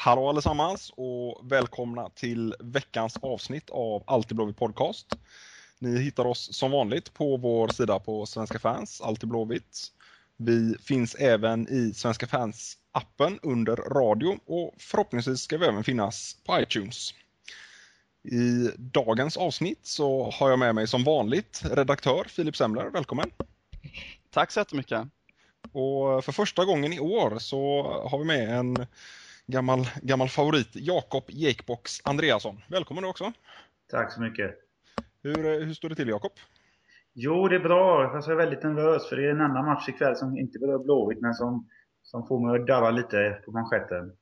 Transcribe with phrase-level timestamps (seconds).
[0.00, 5.06] Hallå allesammans och välkomna till veckans avsnitt av Alltid Blåvitt Podcast.
[5.78, 9.86] Ni hittar oss som vanligt på vår sida på Svenska fans, Alltid Blåvitt.
[10.36, 16.60] Vi finns även i Svenska fans-appen under radio och förhoppningsvis ska vi även finnas på
[16.60, 17.14] iTunes.
[18.24, 22.90] I dagens avsnitt så har jag med mig som vanligt redaktör Filip Semler.
[22.90, 23.30] Välkommen!
[24.30, 25.08] Tack så jättemycket!
[25.72, 28.86] Och för första gången i år så har vi med en
[29.48, 32.60] gammal, gammal favorit, Jakob Jakebox Andreasson.
[32.68, 33.32] Välkommen du också!
[33.90, 34.54] Tack så mycket!
[35.22, 36.32] Hur, hur står det till Jakob?
[37.12, 38.12] Jo, det är bra.
[38.12, 40.78] Fast jag är väldigt nervös för det är en annan match ikväll som inte berör
[40.78, 41.68] Blåvitt men som,
[42.02, 44.12] som får mig att darra lite på manschetten.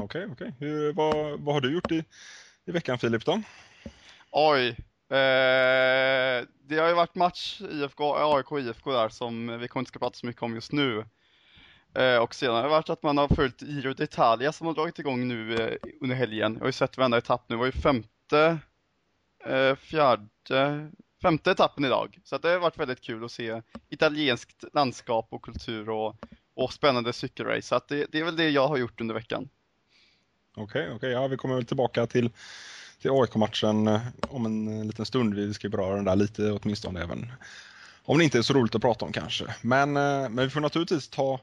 [0.00, 0.52] Okej, okay, okej.
[0.56, 0.92] Okay.
[0.92, 2.04] Vad, vad har du gjort i,
[2.64, 3.42] i veckan Filip då?
[4.30, 4.68] Oj.
[5.08, 9.88] Eh, det har ju varit match IFK, AIK och IFK där som vi kommer inte
[9.88, 11.04] ska prata så mycket om just nu.
[11.94, 14.98] Eh, och sedan har det varit att man har följt Giro d'Italia som har dragit
[14.98, 16.52] igång nu eh, under helgen.
[16.54, 17.56] Jag har ju sett varenda etapp nu.
[17.56, 18.58] Det var ju femte,
[19.44, 20.90] eh, fjärde,
[21.22, 22.18] femte etappen idag.
[22.24, 26.16] Så det har varit väldigt kul att se italienskt landskap och kultur och,
[26.54, 27.62] och spännande cykelrace.
[27.62, 29.48] Så det, det, är väl det jag har gjort under veckan.
[30.56, 30.96] Okej, okay, okej.
[30.96, 31.10] Okay.
[31.10, 32.30] Ja, vi kommer väl tillbaka till,
[33.00, 35.34] till AIK-matchen om en liten stund.
[35.34, 37.32] Vi ska beröra den där lite åtminstone även
[38.04, 39.44] om det inte är så roligt att prata om kanske.
[39.62, 41.40] Men, eh, men vi får naturligtvis ta,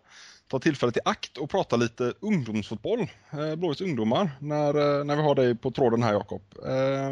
[0.48, 3.00] ta tillfället i akt och prata lite ungdomsfotboll,
[3.31, 6.42] eh, Blåvitts ungdomar, när, eh, när vi har dig på tråden här Jakob.
[6.66, 7.12] Eh,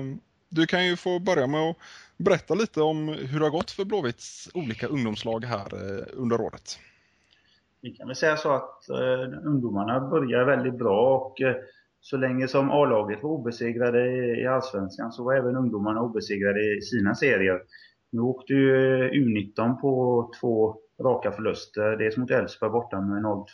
[0.50, 1.78] du kan ju få börja med att
[2.18, 5.68] berätta lite om hur det har gått för Blåvitts olika ungdomslag här
[6.14, 6.80] under året.
[7.82, 11.56] Vi kan väl säga så att eh, ungdomarna börjar väldigt bra och eh,
[12.02, 14.06] så länge som A-laget var obesegrade
[14.42, 17.62] i Allsvenskan så var även ungdomarna obesegrade i sina serier.
[18.10, 21.98] Nu åkte ju eh, U19 på två raka förluster.
[21.98, 23.46] Dels mot Elfsborg borta med 0-2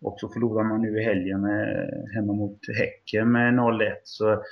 [0.00, 3.92] och så förlorar man nu i helgen med, eh, hemma mot Häcken med 0-1.
[4.04, 4.42] Så,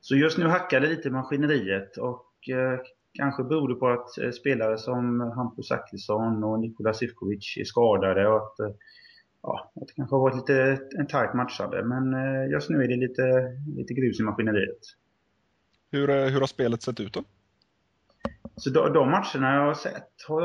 [0.00, 2.80] så just nu hackar det lite maskineriet och eh,
[3.12, 8.28] kanske beror det på att eh, spelare som Hampus Zachrisson och Nikola Sivkovic är skadade
[8.28, 8.70] och att, eh,
[9.42, 11.84] ja, att det kanske har varit lite en tajt matchande.
[11.84, 13.22] Men eh, just nu är det lite,
[13.76, 14.80] lite grus i maskineriet.
[15.90, 17.22] Hur, eh, hur har spelet sett ut då?
[18.56, 20.42] Så de, de matcherna jag har sett har,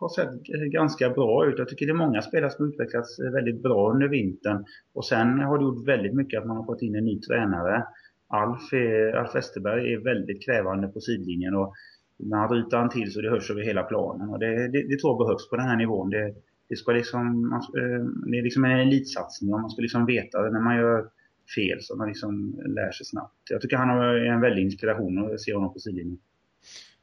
[0.00, 0.42] har sett
[0.72, 1.58] ganska bra ut.
[1.58, 4.64] Jag tycker det är många spelare som har utvecklats väldigt bra under vintern.
[4.94, 7.84] Och sen har det gjort väldigt mycket att man har fått in en ny tränare.
[8.28, 11.74] Alf, är, Alf Westerberg är väldigt krävande på sidlinjen och
[12.16, 14.28] när han ryter han till så det hörs över hela planen.
[14.30, 16.10] Och det, det, det tror jag behövs på den här nivån.
[16.10, 16.34] Det,
[16.68, 20.42] det, ska liksom, man, eh, det är liksom en elitsatsning och man ska liksom veta
[20.42, 21.08] när man gör
[21.56, 23.50] fel så man liksom lär sig snabbt.
[23.50, 26.18] Jag tycker han är en väldig inspiration att se honom på sidlinjen.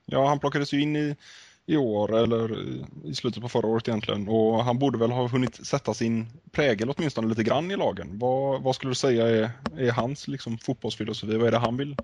[0.06, 1.16] Ja, han plockades ju in i,
[1.66, 2.58] i år eller
[3.06, 6.94] i slutet på förra året egentligen och han borde väl ha hunnit sätta sin prägel
[6.98, 8.20] åtminstone lite grann i lagen.
[8.20, 11.38] Vad, vad skulle du säga är, är hans liksom, fotbollsfilosofi?
[11.38, 11.96] Vad är det han vill,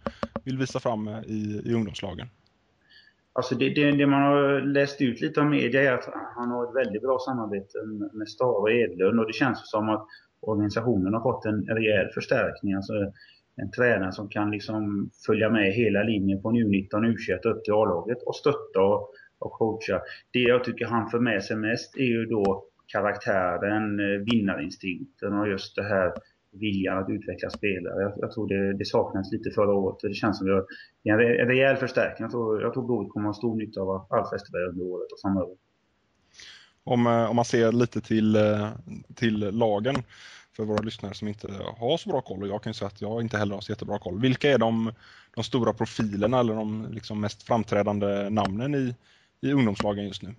[0.44, 2.28] vill visa fram i, i ungdomslagen?
[3.34, 6.64] Alltså det, det, det, man har läst ut lite av media är att han har
[6.64, 7.78] ett väldigt bra samarbete
[8.14, 10.08] med Stare och Edlund och det känns som att
[10.42, 12.74] organisationen har fått en rejäl förstärkning.
[12.74, 12.94] Alltså
[13.56, 17.74] en tränare som kan liksom följa med hela linjen från U19 och U21 upp till
[17.74, 20.02] A-laget och stötta och och coacha.
[20.32, 25.48] Det jag tycker han för med sig mest är ju då karaktären, eh, vinnarinstinkten och
[25.48, 26.14] just det här
[26.52, 28.02] viljan att utveckla spelare.
[28.02, 29.98] Jag, jag tror det, det saknades lite förra året.
[30.02, 30.66] Det känns som att
[31.04, 32.24] det är en, rejäl förstärkning.
[32.24, 35.12] Jag tror, jag tror Blåvitt kommer att ha stor nytta av Alf Westerberg under året
[35.12, 35.56] och framöver.
[36.84, 38.70] Om, eh, om man ser lite till, eh,
[39.16, 39.96] till lagen
[40.56, 43.02] för våra lyssnare som inte har så bra koll och jag kan ju säga att
[43.02, 44.20] jag inte heller har så jättebra koll.
[44.20, 44.92] Vilka är de,
[45.36, 48.96] de stora profilerna eller de liksom mest framträdande namnen i,
[49.42, 50.36] i ungdomslagen just nu?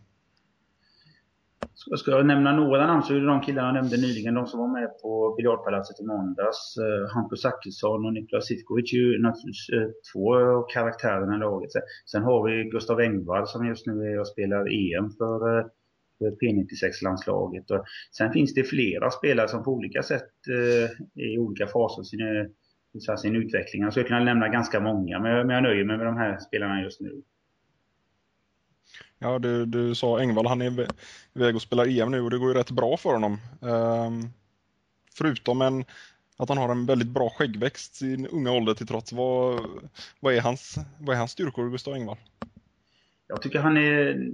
[1.97, 4.61] Ska jag nämna några namn så är det de killarna jag nämnde nyligen, de som
[4.61, 6.77] var med på Biljardpalatset i måndags.
[6.77, 11.71] Eh, Hampus Zachrisson och Niklas Sitkovic är ju naturligtvis eh, två av karaktärerna i laget.
[12.11, 15.67] Sen har vi Gustav Engvall som just nu är och spelar EM för, eh,
[16.19, 17.65] för P96-landslaget.
[18.17, 22.05] Sen finns det flera spelare som på olika sätt eh, är i olika faser av
[22.05, 23.83] sin, eh, sin utveckling.
[23.83, 26.17] Alltså, jag skulle kunna nämna ganska många, men jag, men jag nöjer mig med de
[26.17, 27.23] här spelarna just nu.
[29.19, 30.87] Ja, du, du sa Engvall, han är
[31.35, 33.39] iväg och spelar EM nu och det går ju rätt bra för honom.
[33.63, 34.23] Ehm,
[35.15, 35.85] förutom en,
[36.37, 39.13] att han har en väldigt bra skäggväxt sin unga ålder till trots.
[39.13, 39.61] Vad,
[40.21, 42.19] vad, är, hans, vad är hans styrkor, Gustav Engvall?
[43.29, 44.31] Jag tycker han är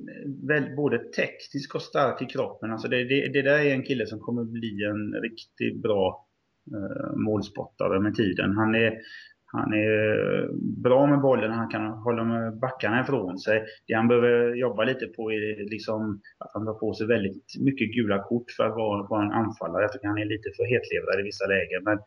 [0.47, 2.71] väl, både teknisk och stark i kroppen.
[2.73, 6.27] Alltså det, det, det där är en kille som kommer bli en riktigt bra
[6.75, 8.57] eh, målspottare med tiden.
[8.57, 8.99] Han är,
[9.47, 10.49] han är
[10.83, 13.65] bra med bollen, han kan hålla med backarna ifrån sig.
[13.87, 17.95] Det han behöver jobba lite på är liksom att han tar på sig väldigt mycket
[17.95, 19.83] gula kort för att vara, vara en anfallare.
[19.83, 21.83] Jag tycker han är lite för hetlevrad i vissa lägen.
[21.85, 21.99] Men,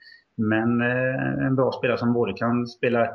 [0.51, 3.09] men eh, en bra spelare som både kan spela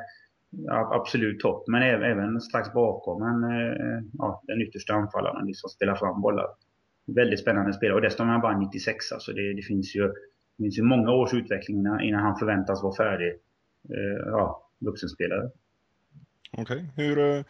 [0.68, 6.20] absolut topp, men även, strax bakom en, eh, ja, den yttersta anfallaren, liksom spelar fram
[6.20, 6.46] bollar.
[7.06, 10.12] Väldigt spännande spelare och dessutom är han bara 96, så alltså det, det finns ju
[10.56, 13.28] det finns ju många års utveckling innan, han förväntas vara färdig
[13.88, 15.50] eh, ja, vuxenspelare.
[16.52, 17.06] Okej, okay.
[17.06, 17.44] hur eh,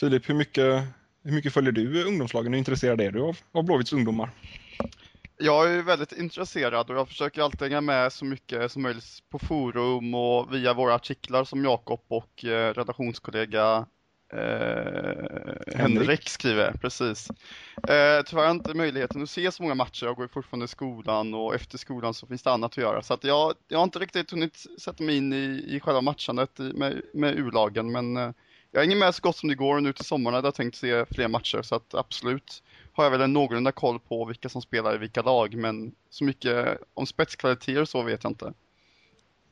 [0.00, 0.84] Filip, hur mycket,
[1.24, 2.52] hur mycket följer du ungdomslagen?
[2.52, 4.30] Hur intresserad är du av, av Blåvitts ungdomar?
[5.42, 9.38] Jag är väldigt intresserad och jag försöker alltid hänga med så mycket som möjligt på
[9.38, 13.86] forum och via våra artiklar som Jakob och eh, redaktionskollega
[14.32, 17.30] Eh, Henrik skriver, precis.
[17.76, 20.06] Eh, tyvärr har jag inte möjligheten att se så många matcher.
[20.06, 23.02] Jag går fortfarande i skolan och efter skolan så finns det annat att göra.
[23.02, 26.60] Så att jag, jag har inte riktigt hunnit sätta mig in i, i själva matchandet
[26.60, 27.92] i, med, med U-lagen.
[27.92, 28.30] Men eh,
[28.70, 31.04] jag hänger med så gott som det går nu till sommaren hade jag tänkt se
[31.06, 31.62] fler matcher.
[31.62, 32.62] Så att absolut
[33.00, 35.54] har jag väl en någorlunda koll på vilka som spelar i vilka lag.
[35.54, 38.52] Men så mycket om spetskvaliteter så vet jag inte.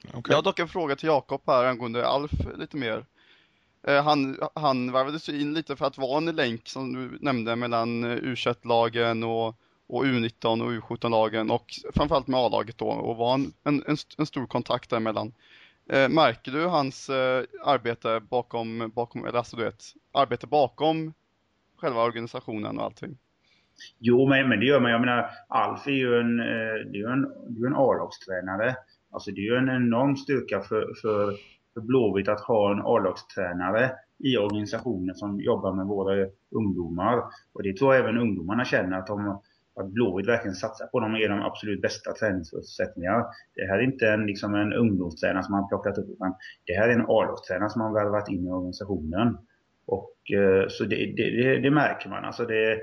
[0.04, 0.22] Okay.
[0.28, 3.04] Jag har dock en fråga till Jakob här angående Alf lite mer.
[3.82, 8.04] Eh, han, han varvades in lite för att vara en länk som du nämnde mellan
[8.04, 9.56] eh, U21-lagen och,
[9.86, 13.82] och U19 och U17-lagen och framförallt med A-laget då och var en, en,
[14.18, 15.32] en stor kontakt däremellan.
[15.90, 21.12] Eh, märker du hans eh, arbete bakom, bakom, eller alltså du vet, arbete bakom
[21.76, 23.18] själva organisationen och allting?
[23.98, 24.90] Jo, men, men det gör man.
[24.90, 28.76] Jag menar, Alf är ju en, eh, det är en, det är en A-lagstränare.
[29.12, 31.34] Alltså det är ju en enorm styrka för, för
[31.78, 37.22] för Blåvitt att ha en A-lagstränare i organisationen som jobbar med våra ungdomar.
[37.52, 39.40] Och det tror jag även ungdomarna känner att, de,
[39.80, 43.24] att Blåvitt verkligen satsar på dem och ger dem absolut bästa träningsförutsättningar.
[43.54, 46.34] Det här är inte en, liksom en ungdomstränare som man plockat upp utan
[46.66, 49.38] det här är en A-lagstränare som man värvat in i organisationen.
[49.86, 52.24] Och eh, så det, det, det, märker man.
[52.24, 52.80] Alltså det,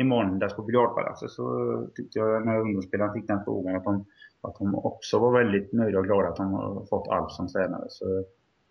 [0.00, 4.04] i måndags på Biljardpalatset så tyckte jag när ungdomsspelarna fick den frågan att de
[4.40, 7.86] att de också var väldigt nöjda och glada att de har fått Alf som tränare.
[7.88, 8.24] Så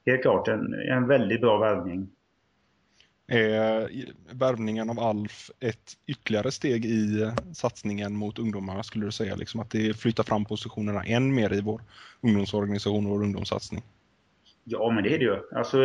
[0.05, 2.09] helt klart en, en väldigt bra värvning.
[3.27, 3.89] Är
[4.33, 9.35] värvningen av Alf ett ytterligare steg i satsningen mot ungdomarna skulle du säga?
[9.35, 11.81] Liksom att det flyttar fram positionerna än mer i vår
[12.21, 13.83] ungdomsorganisation och vår ungdomssatsning?
[14.63, 15.37] Ja, men det är det ju.
[15.51, 15.77] Alltså,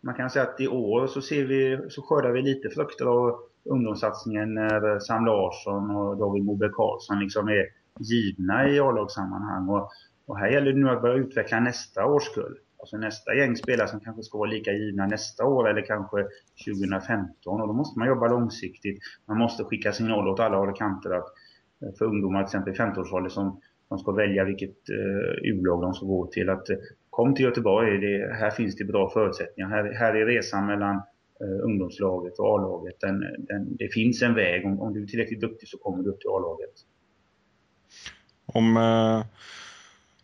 [0.00, 3.40] man kan säga att i år så, ser vi, så skördar vi lite frukter av
[3.70, 7.66] ungdomssatsningen när Sam Larsson och David Moberg Karlsson liksom är
[8.00, 9.68] givna i A-lagssammanhang.
[9.68, 9.90] Och,
[10.26, 12.58] och här gäller det nu att börja utveckla nästa årskull.
[12.78, 16.16] Alltså nästa gäng spelare som kanske ska vara lika givna nästa år eller kanske
[16.66, 17.60] 2015.
[17.60, 18.98] Och då måste man jobba långsiktigt.
[19.28, 21.26] Man måste skicka signaler åt alla håll och kanter att
[21.82, 25.94] eh, för ungdomar till exempel i 15-årsåldern som, som ska välja vilket eh, U-lag de
[25.94, 26.50] ska gå till.
[26.50, 26.76] Att eh,
[27.10, 29.70] kom till Göteborg, det, här finns det bra förutsättningar.
[29.70, 31.02] Här, här är resan mellan
[31.44, 33.00] Eh, ungdomslaget och A-laget.
[33.00, 34.66] Den, den, det finns en väg.
[34.66, 36.74] Om, om du är tillräckligt duktig så kommer du upp till A-laget.
[38.46, 39.24] Om, eh,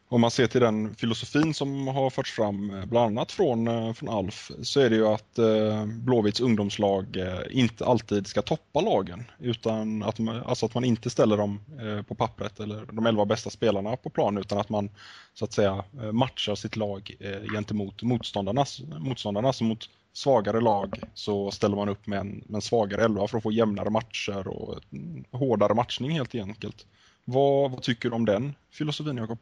[0.09, 3.93] om man ser till den filosofin som har förts fram eh, bland annat från, eh,
[3.93, 5.39] från Alf så är det ju att
[5.87, 7.17] Blåvitts ungdomslag
[7.51, 11.61] inte alltid ska toppa lagen utan att man, alltså att man inte ställer dem
[12.09, 14.91] på pappret eller de elva bästa spelarna på plan utan att man
[15.35, 17.17] så att säga matchar sitt lag
[17.55, 19.53] gentemot motståndarnas, motståndarna.
[19.61, 19.89] Mot
[20.21, 23.53] svagare lag så ställer man upp med en, med en svagare elva för att få
[23.53, 24.79] jämnare matcher och
[25.31, 26.87] hårdare matchning helt enkelt.
[27.25, 29.39] Vad, vad tycker du om den filosofin, Jakob?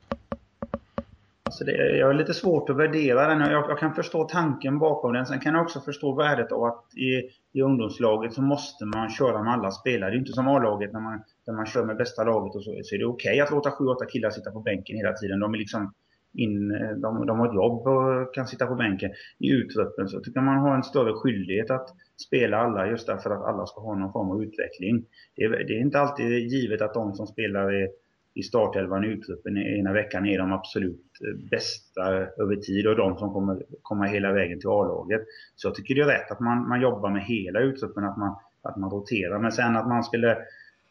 [1.43, 3.41] Alltså det, jag har lite svårt att värdera den.
[3.41, 5.27] Jag, jag, kan förstå tanken bakom den.
[5.27, 9.43] Sen kan jag också förstå värdet av att i, i ungdomslaget så måste man köra
[9.43, 10.11] med alla spelare.
[10.11, 12.81] Det är inte som A-laget när man, när man kör med bästa laget och så,
[12.85, 15.41] så är det okej okay att låta sju, åtta killar sitta på bänken hela tiden.
[15.41, 15.93] De är liksom
[16.33, 19.11] in, eh, de, de har ett jobb och kan sitta på bänken.
[19.39, 21.89] I utruppen så tycker man har en större skyldighet att
[22.27, 25.05] spela alla just därför att alla ska ha någon form av utveckling.
[25.37, 27.89] Det är, det är inte alltid givet att de som spelar i,
[28.35, 33.19] i startelvan i utruppen ena veckan är de absolut eh, bästa över tid och de
[33.19, 35.23] som kommer komma hela vägen till A-laget.
[35.57, 38.37] Så jag tycker det är rätt att man, man jobbar med hela utruppen, att man,
[38.63, 39.39] att man roterar.
[39.39, 40.39] Men sen att man skulle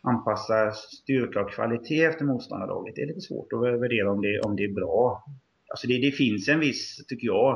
[0.09, 2.95] anpassa styrka och kvalitet efter motståndarlaget.
[2.95, 5.23] Det är lite svårt att värdera om det, om det är bra.
[5.69, 7.53] Alltså det, det finns en viss, tycker jag,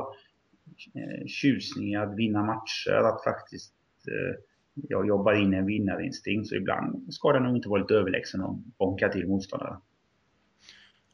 [0.94, 3.02] eh, tjusning tjusning att vinna matcher.
[3.08, 3.74] Att faktiskt
[4.08, 4.40] eh,
[4.74, 6.48] jag jobbar in en vinnarinstinkt.
[6.48, 9.76] Så ibland ska det nog inte vara lite överlägsen och bonka till motståndare.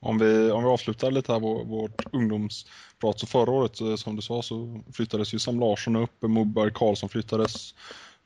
[0.01, 3.19] Om vi, om vi avslutar lite här vår, vårt ungdomsprat.
[3.19, 7.09] Så förra året, eh, som du sa, så flyttades ju Sam Larsson upp, Moberg Karlsson
[7.09, 7.75] flyttades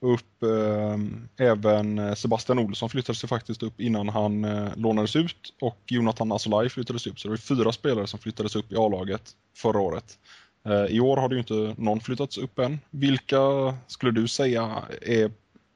[0.02, 0.42] upp.
[0.42, 6.32] Ehm, eh, även Sebastian Olsson flyttades faktiskt upp innan han eh, lånades ut och Jonathan
[6.32, 7.20] Asolaj flyttades upp.
[7.20, 9.22] Så det var fyra spelare som flyttades upp i A-laget
[9.56, 10.18] förra året.
[10.66, 12.78] Eh, I år har det ju inte någon flyttats upp än.
[12.90, 13.38] Vilka
[13.86, 15.30] skulle du säga är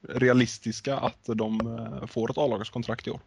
[0.09, 3.19] realistiska att de eh, får ett A-lagskontrakt i år?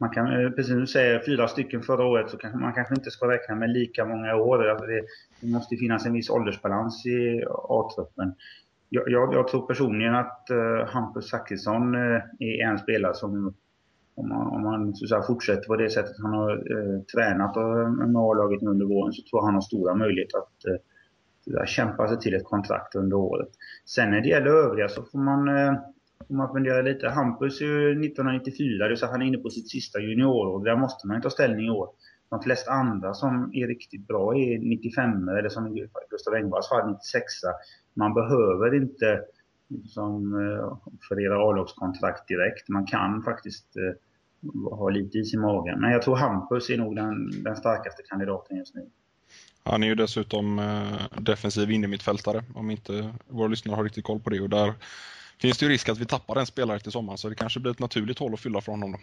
[0.00, 2.94] man kan, eh, precis som du säger, fyra stycken förra året så kanske man kanske
[2.94, 4.68] inte ska räkna med lika många år.
[4.68, 5.02] Alltså det,
[5.40, 8.34] det måste finnas en viss åldersbalans i A-truppen.
[8.88, 13.54] Jag, jag, jag, tror personligen att uh, Hampus Zachrisson uh, är en spelare som,
[14.14, 17.90] om han om han så säga, fortsätter på det sättet han har eh, tränat eh,
[17.90, 22.18] med A-laget under våren, så tror jag han har stora möjligheter att eh, kämpa sig
[22.20, 23.48] till ett kontrakt under året.
[23.86, 25.48] Sen när det gäller övriga så får man
[26.28, 27.08] om man fundera lite.
[27.08, 30.64] Hampus är ju 1994, så han är inne på sitt sista juniorår.
[30.64, 31.88] Där måste man ju ta ställning i år.
[32.30, 36.90] De flesta andra som är riktigt bra är 95 eller som i Gustav Engvalls fall
[36.90, 37.24] 96
[37.94, 39.20] Man behöver inte
[39.68, 42.68] liksom, eh, offerera A-lagskontrakt direkt.
[42.68, 45.80] Man kan faktiskt eh, ha lite is i magen.
[45.80, 48.90] Men jag tror Hampus är nog den, den starkaste kandidaten just nu.
[49.62, 54.30] Han är ju dessutom eh, defensiv innermittfältare om inte våra lyssnare har riktigt koll på
[54.30, 54.40] det.
[54.40, 54.74] Och där
[55.38, 57.72] finns det ju risk att vi tappar en spelare till sommaren så det kanske blir
[57.72, 58.92] ett naturligt hål att fylla för honom.
[58.92, 58.98] Då.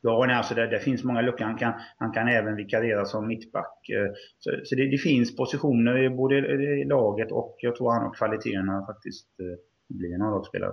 [0.00, 1.44] Ja, nej, alltså det, det, finns många luckor.
[1.44, 3.88] Han kan, han kan även vikariera som mittback.
[3.88, 8.14] Eh, så, så det, det, finns positioner både i laget och jag tror han har
[8.14, 10.72] kvaliteterna faktiskt eh, blir en A-lagsspelare.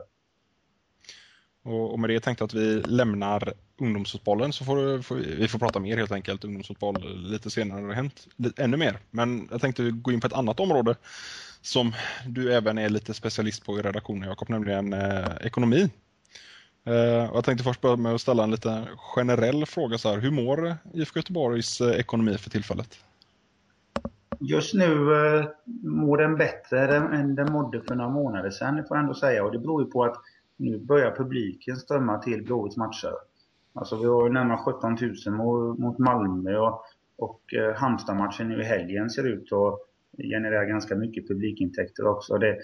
[1.64, 5.48] Och, och med det tänkte jag att vi lämnar ungdomsfotbollen så får, får vi, vi
[5.48, 8.28] får prata mer helt enkelt ungdomsfotboll lite senare när det har hänt
[8.58, 8.98] ännu mer.
[9.12, 10.96] Men jag tänkte gå in på ett annat område
[11.62, 11.94] som
[12.28, 15.90] du även är lite specialist på i redaktionen Jakob, nämligen eh, ekonomi.
[16.88, 20.20] Eh, jag tänkte först börja med att ställa en lite generell fråga så här.
[20.20, 23.00] Hur mår IFK Göteborgs eh, ekonomi för tillfället?
[24.40, 25.46] Just nu eh,
[25.84, 29.44] mår den bättre än den mådde för några månader sedan, får jag ändå säga.
[29.44, 30.16] Och det beror ju på att
[30.58, 33.14] nu börjar publiken strömma till Blåvitts matcher.
[33.74, 36.84] Alltså vi har närmare 17 000 mot, Malmö och,
[37.18, 37.42] och
[37.76, 39.80] Halmstad-matchen nu i helgen ser ut att
[40.18, 42.38] generera ganska mycket publikintäkter också.
[42.38, 42.58] Det,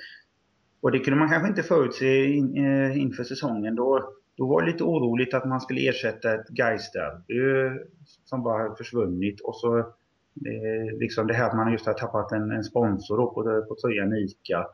[0.81, 3.75] och det kunde man kanske inte förutse in, eh, inför säsongen.
[3.75, 7.79] Då, då var det lite oroligt att man skulle ersätta ett Gais-derby
[8.25, 9.41] som bara hade försvunnit.
[9.41, 13.33] Och så eh, liksom det här att man just har tappat en, en sponsor då
[13.33, 14.67] på, på tröjan ICA.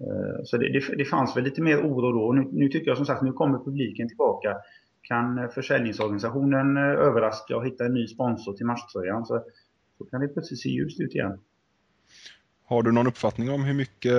[0.00, 2.32] Eh, så det, det, det, fanns väl lite mer oro då.
[2.32, 4.56] Nu, nu tycker jag som sagt, nu kommer publiken tillbaka.
[5.02, 9.42] Kan eh, försäljningsorganisationen eh, överraska och hitta en ny sponsor till matchtröjan så,
[9.98, 11.38] så kan det plötsligt se ljust ut igen.
[12.64, 14.12] Har du någon uppfattning om hur mycket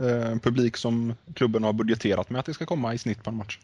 [0.00, 3.36] eh, publik som klubben har budgeterat med att det ska komma i snitt på en
[3.36, 3.58] match?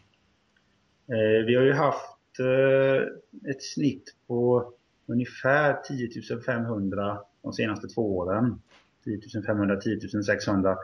[1.07, 4.71] Eh, vi har ju haft eh, ett snitt på
[5.07, 8.61] ungefär 10 500 de senaste två åren.
[9.03, 10.77] 10 500, 10 600.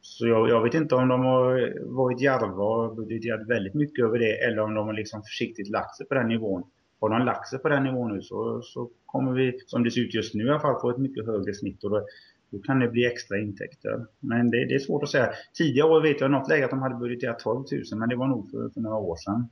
[0.00, 4.18] Så jag, jag, vet inte om de har varit djärva och budgeterat väldigt mycket över
[4.18, 6.62] det eller om de har liksom försiktigt lagt sig på den nivån.
[7.00, 10.00] Har de lagt sig på den nivån nu så, så kommer vi, som det ser
[10.00, 11.84] ut just nu i alla fall, få ett mycket högre snitt.
[11.84, 12.06] Och då,
[12.50, 14.06] då kan det bli extra intäkter.
[14.20, 15.32] Men det, det är svårt att säga.
[15.54, 18.26] Tidigare år vet jag något läge att de hade budgeterat 12 000 men det var
[18.26, 19.48] nog för, för några år sedan.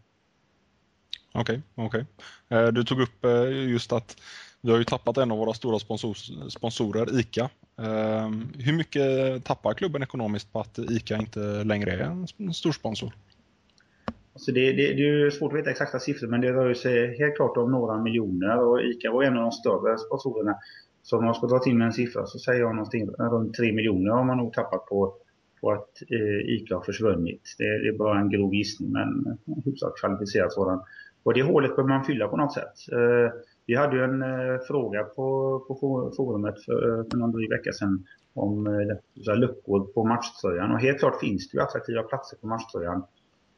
[1.32, 2.06] Okej, okay, okej.
[2.48, 2.58] Okay.
[2.58, 4.16] Eh, du tog upp eh, just att
[4.60, 6.14] vi har ju tappat en av våra stora sponsor,
[6.48, 7.50] sponsorer, ICA.
[7.78, 13.12] Eh, hur mycket tappar klubben ekonomiskt på att ICA inte längre är en stor sponsor?
[14.32, 17.36] Alltså det, det, det är svårt att veta exakta siffror men det rör sig helt
[17.36, 20.56] klart om några miljoner och ICA var en av de större sponsorerna.
[21.04, 23.54] Så om man ska dra till med en siffra så säger jag någonting eh, runt
[23.54, 25.14] 3 miljoner har man nog tappat på,
[25.60, 27.42] på att eh, ICA har försvunnit.
[27.58, 30.80] Det, det, är bara en grov gissning men eh, hyfsat kvalificerad sådan.
[31.22, 32.74] Och det hålet bör man fylla på något sätt.
[32.92, 33.32] Eh,
[33.66, 35.74] vi hade ju en eh, fråga på, på
[36.16, 40.72] forumet för, eh, för någon dryg vecka sedan om eh, luckor på matchtröjan.
[40.72, 43.04] Och helt klart finns det ju attraktiva platser på matchtröjan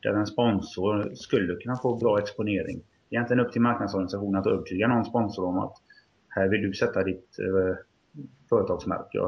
[0.03, 2.83] där en sponsor skulle kunna få bra exponering.
[3.11, 5.77] Egentligen upp till marknadsorganisationen att övertyga någon sponsor om att
[6.37, 7.77] här vill du sätta ditt eh,
[8.49, 9.19] företagsmärke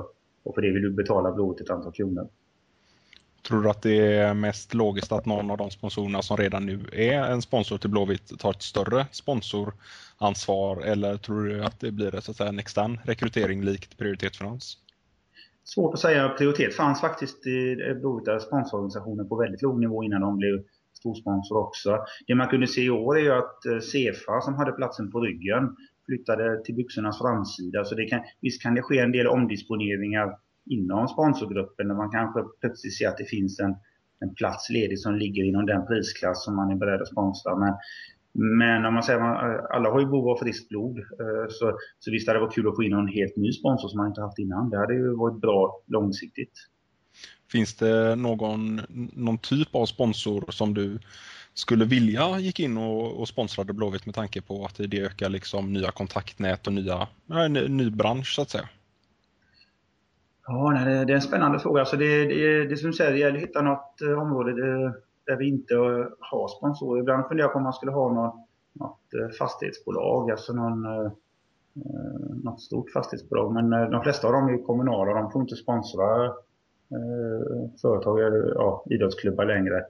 [0.42, 2.28] och för det vill du betala blodet ett antal kronor.
[3.48, 6.80] Tror du att det är mest logiskt att någon av de sponsorerna som redan nu
[6.92, 12.10] är en sponsor till Blåvitt tar ett större sponsoransvar eller tror du att det blir
[12.20, 14.76] så att säga, en extern rekrytering likt Prioritetfinans?
[15.64, 16.28] Svårt att säga.
[16.28, 20.62] Prioritet fanns faktiskt i Blåvittas sponsororganisationer på väldigt låg nivå innan de blev
[20.92, 21.98] storsponsor också.
[22.26, 25.20] Det man kunde se i år är ju att eh, Cefa som hade platsen på
[25.20, 25.76] ryggen
[26.08, 27.84] flyttade till byxornas framsida.
[27.84, 30.36] Så det kan, visst kan det ske en del omdisponeringar
[30.70, 33.74] inom sponsorgruppen när man kanske plötsligt ser att det finns en,
[34.20, 37.56] en plats ledig som ligger inom den prisklass som man är beredd att sponsra.
[37.56, 37.74] Men,
[38.58, 40.98] men om man säger att alla har ju behov av friskt blod.
[40.98, 43.88] Eh, så, så visst hade det varit kul att få in en helt ny sponsor
[43.88, 44.70] som man inte haft innan.
[44.70, 46.52] Det hade ju varit bra långsiktigt.
[47.52, 48.80] Finns det någon,
[49.12, 50.98] någon typ av sponsor som du
[51.58, 55.72] skulle vilja gick in och, och sponsrade Blåvitt med tanke på att det ökar liksom
[55.72, 58.68] nya kontaktnät och nya, en ny bransch så att säga?
[60.46, 61.80] Ja, nej, det är en spännande fråga.
[61.80, 64.52] Alltså det, det, det som du säger, det gäller att hitta något eh, område
[65.26, 65.74] där vi inte
[66.20, 67.00] har sponsorer.
[67.00, 71.12] Ibland funderar jag på om man skulle ha något, något eh, fastighetsbolag, alltså någon, eh,
[71.76, 73.54] eh, något stort fastighetsbolag.
[73.54, 76.32] Men eh, de flesta av dem är kommunala, de får inte sponsra
[77.82, 79.84] företag eller ja, idrottsklubbar längre.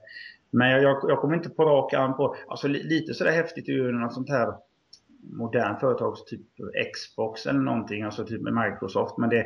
[0.51, 3.91] Men jag, jag kommer inte på rak arm på, alltså lite sådär häftigt är ju
[3.91, 4.53] något sånt här
[5.21, 6.41] modernt företag, typ
[6.93, 9.17] Xbox eller någonting, alltså typ med Microsoft.
[9.17, 9.45] Men det,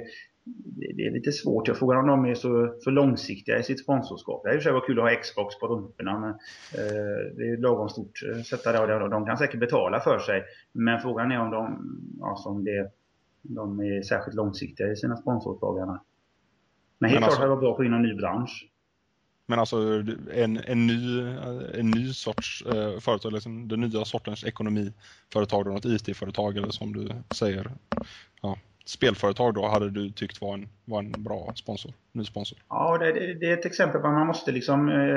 [0.96, 1.68] det är lite svårt.
[1.68, 4.44] Jag frågar om de är så, så långsiktiga i sitt sponsorskap.
[4.44, 7.90] Det är för sig kul att ha Xbox på rumporna, men eh, det är lagom
[7.90, 10.44] stort sätta det och de kan säkert betala för sig.
[10.72, 11.80] Men frågan är om de,
[12.24, 12.92] alltså om det,
[13.42, 16.00] de är särskilt långsiktiga i sina sponsoråtaganden.
[17.00, 18.70] Men helt men alltså, klart att det var bra att få in en ny bransch.
[19.46, 19.78] Men alltså
[20.34, 21.22] en, en, ny,
[21.74, 27.10] en ny sorts eh, företag, liksom den nya sortens ekonomiföretag, något IT-företag eller som du
[27.36, 27.72] säger,
[28.42, 32.58] ja, spelföretag då hade du tyckt var en, var en bra sponsor, ny sponsor?
[32.70, 35.16] Ja, det, det, det är ett exempel på att man måste liksom, eh,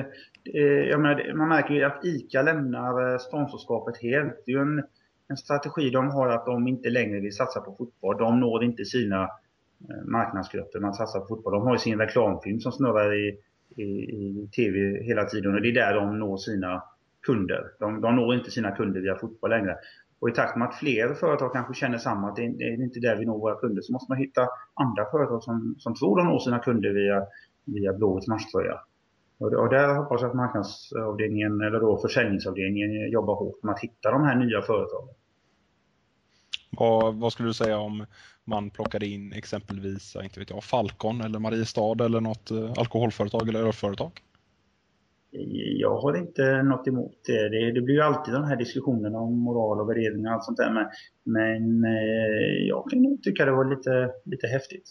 [0.55, 4.43] eh jag menar, man märker ju att ICA lämnar eh, sponsorskapet helt.
[4.47, 4.85] Det är ju en,
[5.29, 8.19] en strategi de har att de inte längre vill satsa på fotboll.
[8.19, 11.53] De når inte sina eh, marknadsgrupper man satsar på fotboll.
[11.53, 13.39] De har ju sin reklamfilm som snurrar i,
[13.77, 16.83] i, i tv hela tiden och det är där de når sina
[17.27, 17.65] kunder.
[17.79, 19.77] De, de når inte sina kunder via fotboll längre.
[20.19, 23.17] Och i takt med att fler företag kanske känner samma, att det är inte där
[23.17, 26.39] vi når våra kunder, så måste man hitta andra företag som, som tror de når
[26.39, 27.27] sina kunder via,
[27.65, 28.81] via Blåvitts matchtröja.
[29.39, 34.11] Och, och där hoppas jag att marknadsavdelningen, eller då försäljningsavdelningen, jobbar hårt med att hitta
[34.11, 35.15] de här nya företagen.
[36.79, 38.07] Vad, vad skulle du säga om
[38.45, 43.61] man plockade in exempelvis, inte vet jag, Falcon eller Mariestad eller något eh, alkoholföretag eller
[43.61, 44.21] ölföretag?
[45.79, 47.49] jag har inte något emot det.
[47.49, 47.73] det.
[47.73, 47.81] det.
[47.81, 50.71] blir ju alltid de här diskussionerna om moral och värderingar och allt sånt där.
[50.71, 50.87] Men,
[51.25, 54.91] men eh, jag kan nog tycka det var lite, lite häftigt.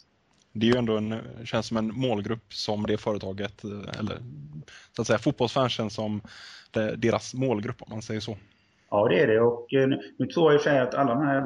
[0.54, 4.18] Det är ju ändå en, känns som en målgrupp som det företaget, eh, eller
[4.96, 6.22] så att säga fotbollsfans känns som
[6.72, 8.38] det, deras målgrupp om man säger så.
[8.96, 11.42] Ja det är det och eh, nu, nu tror jag ju att alla de här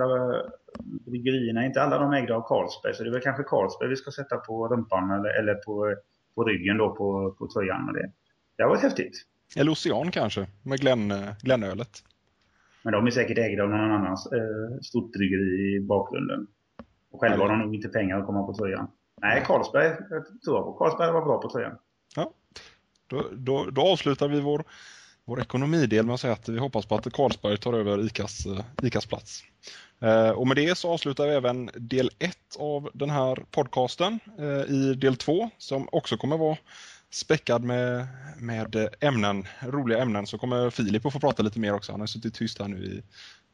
[0.81, 4.11] bryggerierna, inte alla de ägda av Carlsberg så det är väl kanske Carlsberg vi ska
[4.11, 5.95] sätta på rumpan eller, eller på,
[6.35, 7.87] på ryggen då på, på tröjan.
[7.87, 8.11] Och det,
[8.57, 9.15] det har varit häftigt.
[9.57, 12.03] Eller Ocean kanske, med Glenn, Glennölet.
[12.83, 16.47] Men de är säkert ägda av någon annans eh, stort bryggeri i bakgrunden.
[17.11, 18.87] Och själva har de nog inte pengar att komma på tröjan.
[19.21, 19.95] Nej, Carlsberg
[20.45, 20.73] tror jag på.
[20.73, 21.77] Carlsberg var bra på tröjan.
[22.15, 22.33] Ja,
[23.07, 24.63] då, då, då avslutar vi vår,
[25.29, 28.61] vår ekonomidel med att säga att vi hoppas på att Carlsberg tar över ICAs, eh,
[28.83, 29.43] ICAs plats.
[30.01, 34.19] Eh, och med det så avslutar vi även del 1 av den här podcasten.
[34.39, 36.57] Eh, I del 2 som också kommer vara
[37.11, 41.91] späckad med, med ämnen, roliga ämnen så kommer Filip att få prata lite mer också.
[41.91, 43.01] Han har suttit tyst här nu i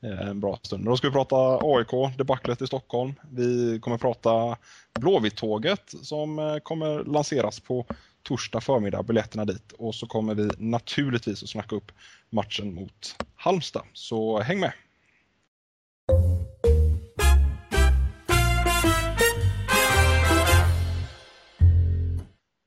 [0.02, 0.86] en bra stund.
[0.86, 3.14] Då ska vi prata AIK, debaclet i Stockholm.
[3.32, 4.58] Vi kommer prata
[5.00, 7.86] Blåvitt-tåget som kommer lanseras på
[8.26, 9.72] torsdag förmiddag, biljetterna dit.
[9.78, 11.92] Och så kommer vi naturligtvis att snacka upp
[12.30, 13.86] matchen mot Halmstad.
[13.94, 14.74] Så häng med!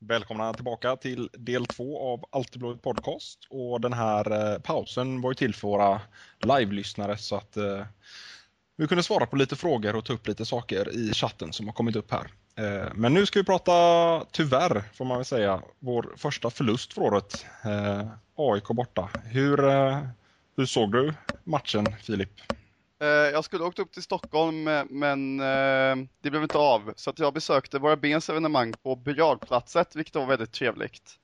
[0.01, 3.39] Välkomna tillbaka till del två av Alltid Blåvitt Podcast.
[3.51, 6.01] Och den här eh, pausen var ju till för våra
[6.41, 7.87] live-lyssnare så att eh,
[8.77, 11.75] vi kunde svara på lite frågor och ta upp lite saker i chatten som har
[11.75, 12.31] kommit upp här.
[12.59, 13.73] Eh, men nu ska vi prata,
[14.31, 17.47] tyvärr får man väl säga, vår första förlust för året.
[17.65, 19.09] Eh, AIK borta.
[19.25, 19.99] Hur, eh,
[20.57, 22.41] hur såg du matchen Filip?
[23.33, 25.37] Jag skulle åkt upp till Stockholm men
[26.23, 26.93] det blev inte av.
[26.97, 31.15] Så att jag besökte Våra Bens evenemang på Biljardplatset vilket var väldigt trevligt.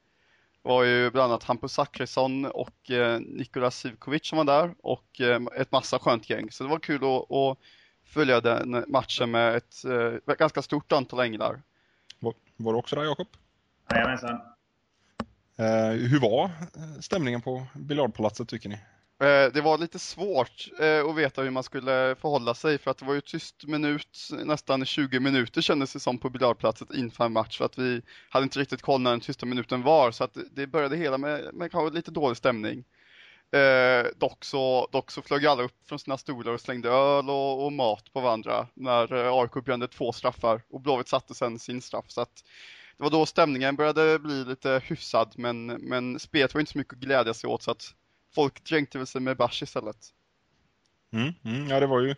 [0.62, 5.20] Det var ju bland annat Hampus Zachrisson och Nikola Sivkovic som var där och
[5.56, 6.50] ett massa skönt gäng.
[6.50, 7.58] Så det var kul att, att
[8.14, 9.84] följa den matchen med ett,
[10.28, 11.62] ett ganska stort antal änglar.
[12.18, 13.28] Var, var du också där Jakob?
[13.90, 14.40] Jajamensan.
[16.10, 16.50] hur var
[17.00, 18.78] stämningen på biljardpalatset tycker ni?
[19.20, 22.98] Eh, det var lite svårt eh, att veta hur man skulle förhålla sig för att
[22.98, 27.32] det var ju tyst minut, nästan 20 minuter kändes det som på biljardplatset inför en
[27.32, 30.36] match för att vi hade inte riktigt koll när den tysta minuten var så att
[30.52, 32.84] det började hela med, med kanske lite dålig stämning.
[33.54, 37.64] Eh, dock, så, dock så flög alla upp från sina stolar och slängde öl och,
[37.64, 41.82] och mat på varandra när eh, AIK brände två straffar och Blåvitt satte sen sin
[41.82, 42.04] straff.
[42.08, 42.44] Så att
[42.96, 46.92] det var då stämningen började bli lite hyfsad men, men spelet var inte så mycket
[46.92, 47.94] att glädja sig åt så att
[48.34, 49.96] folk dränkte väl sig med bärs istället.
[51.12, 52.14] Mm, mm, ja, det var ju...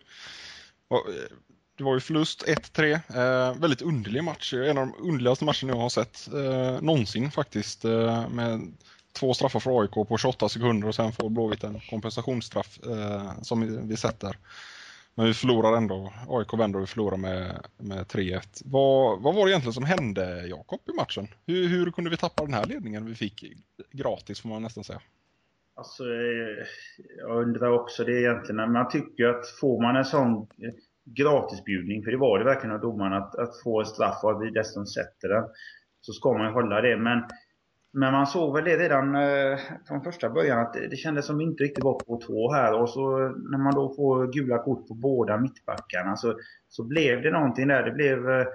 [1.77, 2.93] det var ju förlust 1-3.
[2.93, 4.53] Eh, väldigt underlig match.
[4.53, 7.85] En av de underligaste matcherna jag har sett eh, någonsin faktiskt.
[7.85, 8.73] Eh, med
[9.19, 13.87] två straffar för AIK på 28 sekunder och sen får Blåvitt en kompensationsstraff eh, som
[13.87, 14.37] vi sätter.
[15.15, 16.13] Men vi förlorar ändå.
[16.29, 18.61] AIK vänder och vi förlorar med, med 3-1.
[18.65, 21.27] Vad, vad var det egentligen som hände Jakob i matchen?
[21.45, 23.43] Hur, hur kunde vi tappa den här ledningen vi fick
[23.91, 25.01] gratis får man nästan säga?
[25.75, 26.65] Alltså, eh,
[27.17, 28.71] jag undrar också det egentligen.
[28.71, 30.73] Man tycker att får man en sån eh,
[31.05, 34.41] gratisbjudning, för det var det verkligen av domaren, att, att få en straff och att
[34.41, 35.43] vi dessutom sätter den,
[36.01, 36.97] så ska man ju hålla det.
[36.97, 37.23] Men,
[37.93, 41.41] men man såg väl det redan eh, från första början att det, det kändes som
[41.41, 42.81] inte riktigt var på två här.
[42.81, 43.17] Och så
[43.51, 47.83] när man då får gula kort på båda mittbackarna så, så blev det någonting där.
[47.83, 48.45] Det blev eh,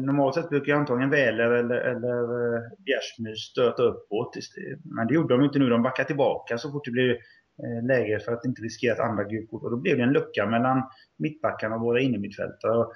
[0.00, 4.36] Normalt sett brukar antagligen Väler eller, eller eh, Bjärsmyr stöta uppåt.
[4.84, 5.68] Men det gjorde de inte nu.
[5.68, 7.16] De backade tillbaka så fort det blev
[7.62, 9.62] Eh, läge för att inte riskera ett andra gult kort.
[9.62, 10.82] Och då blev det en lucka mellan
[11.18, 12.86] mittbackarna och våra innermittfältare.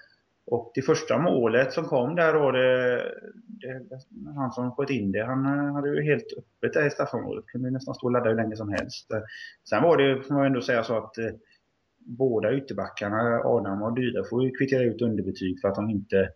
[0.50, 2.96] Och det första målet som kom där då, det,
[3.46, 3.98] det,
[4.36, 7.46] han som sköt in det, han eh, hade ju helt öppet där i straffområdet.
[7.46, 9.12] Kunde nästan stå och ladda hur länge som helst.
[9.12, 9.20] Eh,
[9.68, 11.30] sen var det, får man ändå säga så att eh,
[11.98, 16.30] båda ytterbackarna, Adam och Dyra, får ju kvittera ut underbetyg för att de inte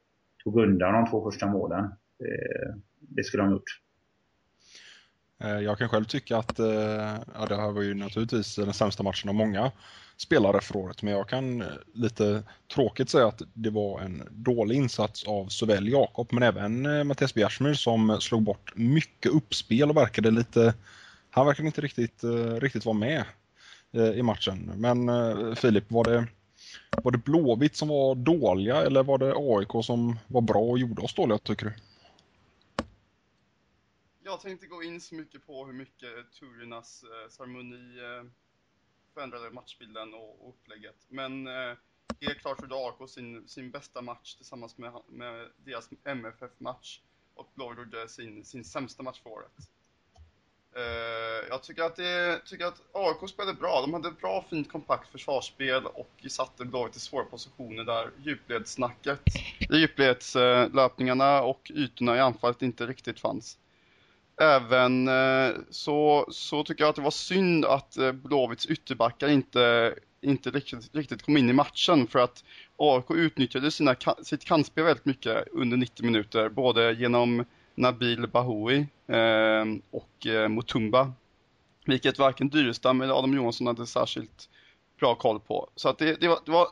[0.45, 1.85] tog undan de två första målen.
[2.19, 3.81] Det, det skulle de ha gjort.
[5.39, 9.35] Jag kan själv tycka att ja, det här var ju naturligtvis den sämsta matchen av
[9.35, 9.73] många
[10.23, 12.43] spelare för året, men jag kan eh, lite
[12.75, 17.35] tråkigt säga att det var en dålig insats av såväl Jakob men även eh, Mattias
[17.35, 20.75] Bjärsmyr som slog bort mycket uppspel och verkade lite,
[21.31, 23.25] han verkade inte riktigt, eh, riktigt vara med
[24.15, 24.73] i matchen.
[24.77, 25.11] Men
[25.57, 26.27] Filip, var det,
[27.03, 31.03] var det Blåvitt som var dåliga eller var det AIK som var bra och gjorde
[31.03, 31.73] oss dåliga tycker du?
[34.25, 37.99] jag tänkte gå in så mycket på hur mycket Turinas ceremoni
[39.15, 41.07] förändrade matchbilden och, och upplägget.
[41.09, 41.77] Men eh,
[42.21, 47.01] helt klart gjorde AIK sin, sin bästa match tillsammans med, med deras MFF-match
[47.35, 49.53] och Blåvitt gjorde sin, sin sämsta match för året.
[50.77, 53.81] Eh, jag tycker att, det, tycker att AIK spelade bra.
[53.81, 59.21] De hade bra, fint, kompakt försvarsspel och satte Blåvitt i svåra positioner där djupledssnacket,
[59.71, 63.59] djupledslöpningarna och ytorna i anfallet inte riktigt fanns.
[64.41, 69.95] Även eh, så, så tycker jag att det var synd att eh, Blåvitts ytterbackar inte,
[70.21, 72.45] inte riktigt, riktigt kom in i matchen för att
[72.77, 79.65] AIK utnyttjade sina, sitt kantspel väldigt mycket under 90 minuter, både genom Nabil Bahoui eh,
[79.91, 81.13] och eh, Mutumba.
[81.87, 84.49] Vilket varken Dyrestam eller Adam Johansson hade särskilt
[85.01, 85.69] bra koll på.
[85.77, 86.69] Så att det, det, var, det var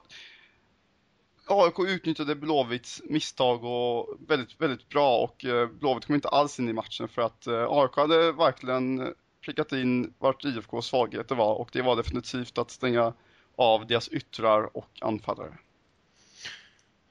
[1.51, 6.69] AIK utnyttjade Blåvitts misstag och väldigt, väldigt bra och eh, Blåvitt kom inte alls in
[6.69, 11.69] i matchen för att eh, AIK hade verkligen prickat in vart IFKs svagheter var och
[11.73, 13.13] det var definitivt att stänga
[13.57, 15.59] av deras yttrar och anfallare.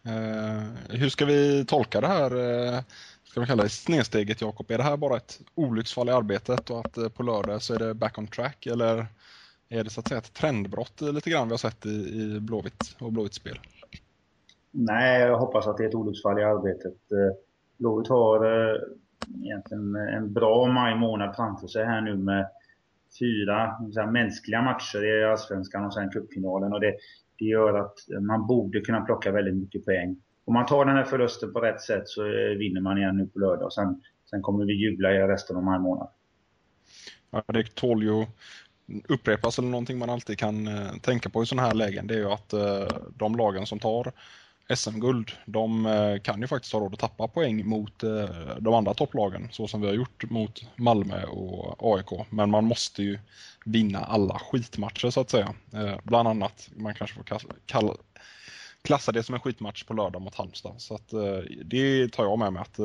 [0.07, 2.79] Uh, hur ska vi tolka det här, uh,
[3.23, 4.71] ska vi kalla det snedsteget Jakob?
[4.71, 7.79] Är det här bara ett olycksfall i arbetet och att uh, på lördag så är
[7.79, 9.07] det back on track eller
[9.69, 12.95] är det så att säga ett trendbrott lite grann vi har sett i, i Blåvitt
[12.99, 13.59] och Blåvitts spel?
[14.71, 17.11] Nej, jag hoppas att det är ett olycksfall i arbetet.
[17.11, 17.35] Eh,
[17.77, 18.81] Blåvitt har eh,
[19.43, 22.49] egentligen en bra maj månad framför sig här nu med
[23.19, 23.55] fyra
[23.95, 26.73] här, mänskliga matcher i Allsvenskan och sen cupfinalen.
[26.73, 26.95] Och det,
[27.39, 30.17] det gör att man borde kunna plocka väldigt mycket poäng.
[30.45, 33.27] Om man tar den här förlusten på rätt sätt så eh, vinner man igen nu
[33.27, 33.65] på lördag.
[33.65, 36.07] Och sen, sen kommer vi jubla i resten av maj månad.
[37.31, 38.25] Ja, det tål ju
[39.07, 40.69] upprepas eller någonting man alltid kan
[41.01, 42.07] tänka på i sådana här lägen.
[42.07, 42.53] Det är ju att
[43.17, 44.11] de lagen som tar
[44.75, 48.29] SM-guld, de eh, kan ju faktiskt ha råd att tappa poäng mot eh,
[48.59, 52.27] de andra topplagen så som vi har gjort mot Malmö och AIK.
[52.29, 53.19] Men man måste ju
[53.65, 55.53] vinna alla skitmatcher så att säga.
[55.73, 57.25] Eh, bland annat, man kanske får
[57.65, 57.93] kalla,
[58.81, 60.75] klassa det som en skitmatch på lördag mot Halmstad.
[60.77, 61.13] Så att
[61.65, 62.79] det tar jag med mig att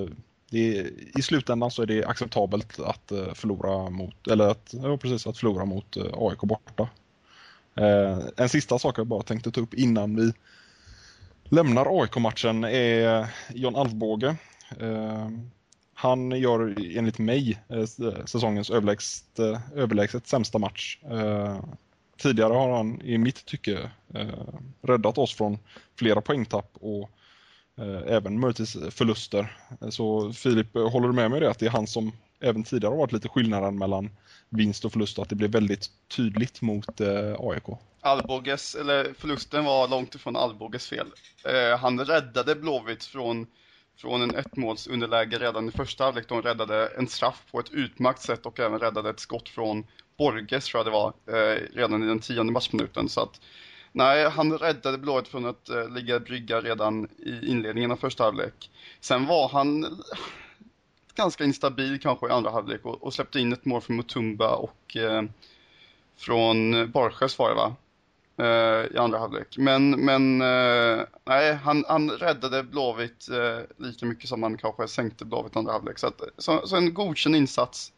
[0.51, 5.39] det, i slutändan så är det acceptabelt att förlora mot, eller att, ja, precis, att
[5.39, 6.89] förlora mot AIK borta.
[8.37, 10.33] En sista sak jag bara tänkte ta upp innan vi
[11.49, 14.37] lämnar AIK-matchen är John Alvbåge.
[14.81, 15.29] Eh,
[15.95, 17.85] han gör enligt mig eh,
[18.25, 20.99] säsongens överlägset, eh, överlägset sämsta match.
[22.19, 23.91] Tidigare har han i mitt tycke
[24.83, 25.59] räddat oss från
[25.99, 27.11] flera poängtapp och
[28.07, 29.57] även möjligtvis förluster.
[29.91, 32.93] Så Filip, håller du med mig i det att det är han som även tidigare
[32.93, 34.11] har varit lite skillnaden mellan
[34.49, 37.01] vinst och förlust och att det blev väldigt tydligt mot
[37.39, 37.79] AIK?
[38.05, 41.07] Alboges, eller förlusten var långt ifrån Alboges fel.
[41.45, 43.47] Eh, han räddade Blåvitt från,
[43.97, 46.29] från en ettmålsunderläge redan i första halvlek.
[46.29, 49.87] De räddade en straff på ett utmärkt sätt och även räddade ett skott från
[50.19, 53.09] Borges, tror jag det var, eh, redan i den tionde matchminuten.
[53.09, 53.41] Så att
[53.93, 58.71] Nej, han räddade Blåvitt från att eh, ligga brygga redan i inledningen av första halvlek.
[59.01, 60.01] Sen var han
[61.15, 64.97] ganska instabil kanske i andra halvlek och, och släppte in ett mål från Mutumba och
[64.97, 65.23] eh,
[66.17, 67.77] från Borges var det va?
[68.37, 69.59] Eh, I andra halvlek.
[69.59, 75.25] Men, men eh, nej, han, han räddade Blåvitt eh, lika mycket som han kanske sänkte
[75.25, 75.99] Blåvitt i andra halvlek.
[75.99, 77.93] Så, att, så, så en godkänd insats.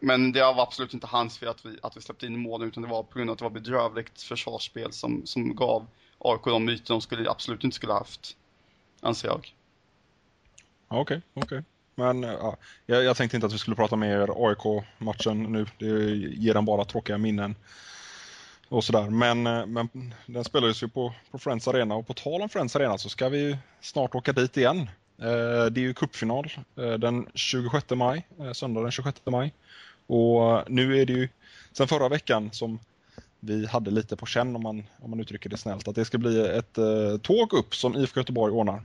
[0.00, 2.82] Men det var absolut inte hans fel att vi, att vi släppte in mål utan
[2.82, 5.86] det var på grund av att det var bedrövligt försvarsspel som, som gav
[6.18, 8.36] AIK de myter de skulle, absolut inte skulle ha haft.
[9.00, 9.54] Anser jag.
[10.88, 11.44] Okej, okay, okej.
[11.44, 11.62] Okay.
[11.94, 15.66] Men ja, jag, jag, tänkte inte att vi skulle prata mer AIK-matchen nu.
[15.78, 17.54] Det ger den bara tråkiga minnen.
[18.68, 19.10] Och sådär.
[19.10, 22.76] Men, eh, men den spelades ju på, på Friends Arena och på tal om Friends
[22.76, 24.78] Arena så ska vi snart åka dit igen.
[25.18, 29.52] Eh, det är ju cupfinal eh, den 26 maj, söndag den 26 maj.
[30.06, 31.28] Och nu är det ju
[31.72, 32.78] sen förra veckan som
[33.40, 36.18] vi hade lite på känn om man, om man uttrycker det snällt, att det ska
[36.18, 38.82] bli ett eh, tåg upp som IFK Göteborg ordnar.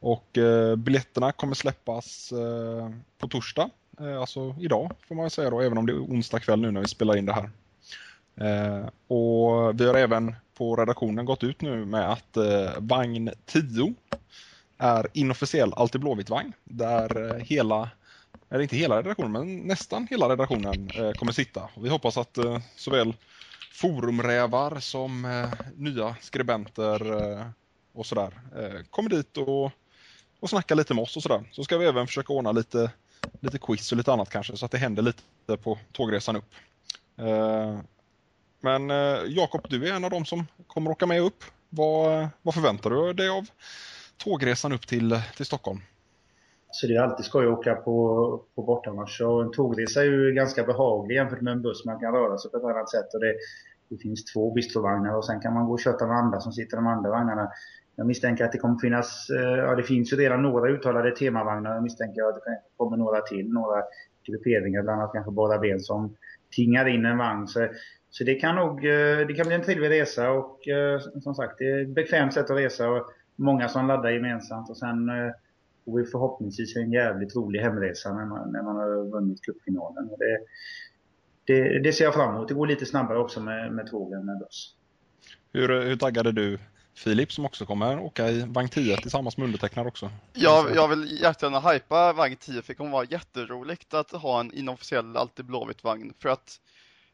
[0.00, 5.60] Och eh, biljetterna kommer släppas eh, på torsdag, eh, alltså idag får man säga då,
[5.60, 7.50] även om det är onsdag kväll nu när vi spelar in det här.
[8.40, 13.94] Eh, och vi har även på redaktionen gått ut nu med att eh, vagn 10
[14.78, 17.90] är inofficiell Alltid Blåvitt-vagn där eh, hela,
[18.50, 21.68] eller inte hela redaktionen, men nästan hela redaktionen eh, kommer sitta.
[21.76, 23.14] Vi hoppas att eh, såväl
[23.72, 27.02] forumrävar som eh, nya skribenter
[27.92, 28.30] och sådär
[28.90, 29.72] kommer dit och,
[30.40, 31.48] och snackar lite med oss och sådär.
[31.52, 32.90] Så ska vi även försöka ordna lite,
[33.40, 36.54] lite quiz och lite annat kanske så att det händer lite på tågresan upp.
[38.60, 41.44] Men eh, Jakob, du är en av dem som kommer åka med upp.
[41.68, 43.46] Vad, eh, vad förväntar du dig av
[44.24, 45.78] tågresan upp till, eh, till Stockholm?
[46.70, 49.20] Så det är alltid skoj att åka på, på bortamatch.
[49.20, 51.84] Och en tågresa är ju ganska behaglig jämfört med en buss.
[51.84, 53.14] Man kan röra sig på ett annat sätt.
[53.14, 53.34] Och det,
[53.88, 56.76] det finns två bistrovagnar och sen kan man gå och köta med andra som sitter
[56.76, 57.50] i de andra vagnarna.
[57.96, 59.26] Jag misstänker att det kommer finnas,
[59.66, 61.74] ja det finns ju redan några uttalade temavagnar.
[61.74, 63.82] Jag misstänker att det kommer några till, några
[64.26, 66.16] grupperingar, bland annat kanske Bara Ben som
[66.50, 67.48] tingar in en vagn.
[67.48, 67.68] Så,
[68.10, 71.58] så det kan nog, eh, det kan bli en trevlig resa och eh, som sagt,
[71.58, 72.88] det är ett bekvämt sätt att resa.
[72.88, 75.32] Och många som laddar gemensamt och sen eh,
[75.84, 80.10] får vi förhoppningsvis en jävligt rolig hemresa när man, när man har vunnit cupfinalen.
[80.18, 80.38] Det,
[81.44, 82.48] det, det, ser jag fram emot.
[82.48, 84.74] Det går lite snabbare också med, med tåg än med buss.
[85.52, 86.58] Hur, hur taggade du
[86.94, 90.10] Filip som också kommer åka i vagn 10 tillsammans med undertecknad också.
[90.32, 94.52] Ja, jag vill jättegärna hypa vagn 10 för det kommer vara jätteroligt att ha en
[94.52, 96.12] inofficiell Alltid Blåvitt-vagn.
[96.18, 96.60] För att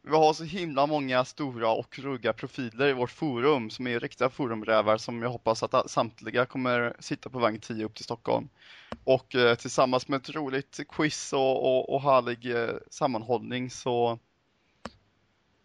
[0.07, 4.31] vi har så himla många stora och rugga profiler i vårt forum som är riktiga
[4.31, 8.49] forumrävar som jag hoppas att samtliga kommer sitta på vagn 10 upp till Stockholm.
[9.05, 14.19] Och eh, tillsammans med ett roligt quiz och, och, och härlig eh, sammanhållning så,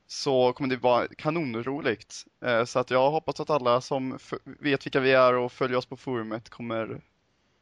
[0.08, 2.26] så kommer det vara kanonroligt.
[2.46, 5.86] Eh, så att jag hoppas att alla som vet vilka vi är och följer oss
[5.86, 7.02] på forumet kommer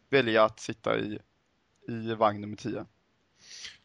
[0.09, 1.19] välja att sitta i,
[1.87, 2.85] i vagn nummer 10.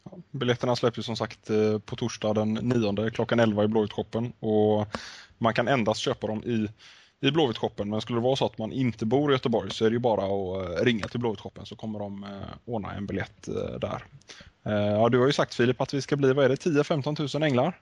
[0.04, 4.32] Ja, biljetterna släpps ju som sagt eh, på torsdag den 9 klockan 11 i Blåvittshoppen
[4.40, 4.86] och
[5.38, 6.68] man kan endast köpa dem i,
[7.26, 7.90] i Blåvittshoppen.
[7.90, 10.00] men skulle det vara så att man inte bor i Göteborg så är det ju
[10.00, 12.30] bara att eh, ringa till Blåvittshoppen så kommer de eh,
[12.64, 13.48] ordna en biljett
[13.80, 14.04] där.
[14.66, 17.42] Ja, du har ju sagt Filip att vi ska bli, vad är det, 10-15 tusen
[17.42, 17.80] änglar?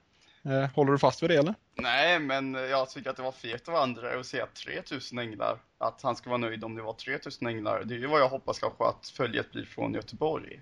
[0.75, 1.55] Håller du fast vid det eller?
[1.75, 5.59] Nej, men jag tycker att det var fegt av andra att säga 3000 änglar.
[5.79, 7.85] Att han ska vara nöjd om det var 3000 änglar.
[7.85, 10.61] Det är ju vad jag hoppas kanske att följet blir från Göteborg.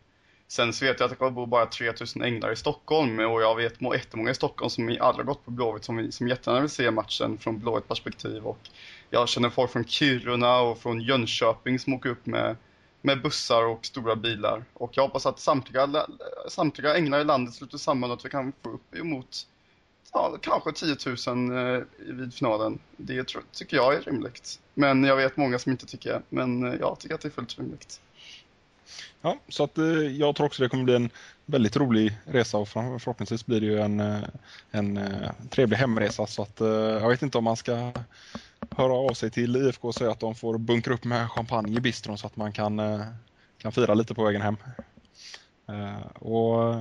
[0.51, 3.83] Sen så vet jag att det bor bara 3000 änglar i Stockholm och jag vet
[3.95, 7.59] jättemånga i Stockholm som aldrig gått på Blåvitt som, som jättegärna vill se matchen från
[7.59, 8.47] Blåvitt perspektiv.
[8.47, 8.59] Och
[9.11, 12.57] jag känner folk från Kiruna och från Jönköping som åker upp med,
[13.03, 14.65] med bussar och stora bilar.
[14.75, 16.07] Och jag hoppas att samtliga,
[16.49, 19.47] samtliga änglar i landet sluter samman och att vi kan få upp emot
[20.13, 22.79] ja, kanske 10 000 eh, vid finalen.
[22.97, 24.61] Det tycker jag är rimligt.
[24.75, 26.23] Men jag vet många som inte tycker det.
[26.29, 28.01] Men eh, jag tycker att det är fullt rimligt.
[29.23, 31.11] Ja, så att eh, jag tror också det kommer bli en
[31.47, 34.23] väldigt rolig resa och förhoppningsvis blir det ju en, eh,
[34.71, 36.61] en eh, trevlig hemresa så att
[37.01, 37.93] jag vet inte om man ska
[38.71, 41.81] höra av sig till IFK och säga att de får bunkra upp med champagne i
[41.81, 43.03] bistron så att man kan,
[43.59, 44.57] kan fira lite på vägen hem.
[46.15, 46.75] Och,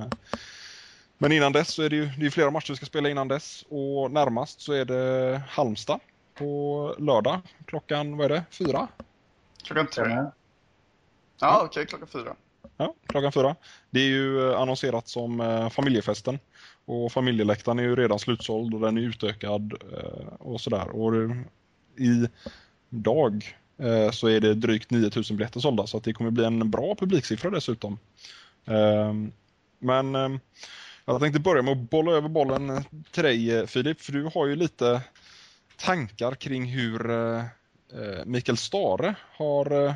[1.18, 3.28] men innan dess så är det ju det är flera matcher vi ska spela innan
[3.28, 6.00] dess och närmast så är det Halmstad
[6.34, 8.88] på lördag klockan, vad är det, fyra?
[9.62, 10.30] Klockan tre.
[11.40, 12.36] Ja, okej, okay, klockan fyra.
[12.76, 13.56] Ja, klockan fyra.
[13.90, 16.38] Det är ju eh, annonserat som eh, familjefesten.
[16.84, 20.88] Och familjeläktaren är ju redan slutsåld och den är utökad eh, och sådär.
[20.88, 21.12] Och
[21.96, 22.28] i
[22.88, 23.56] dag
[24.12, 27.50] så är det drygt 9000 biljetter sålda så att det kommer bli en bra publiksiffra
[27.50, 27.98] dessutom.
[29.78, 30.40] Men
[31.04, 34.56] Jag tänkte börja med att bolla över bollen till dig Filip, för du har ju
[34.56, 35.02] lite
[35.76, 39.94] tankar kring hur eh, Mikael Stare har, eh,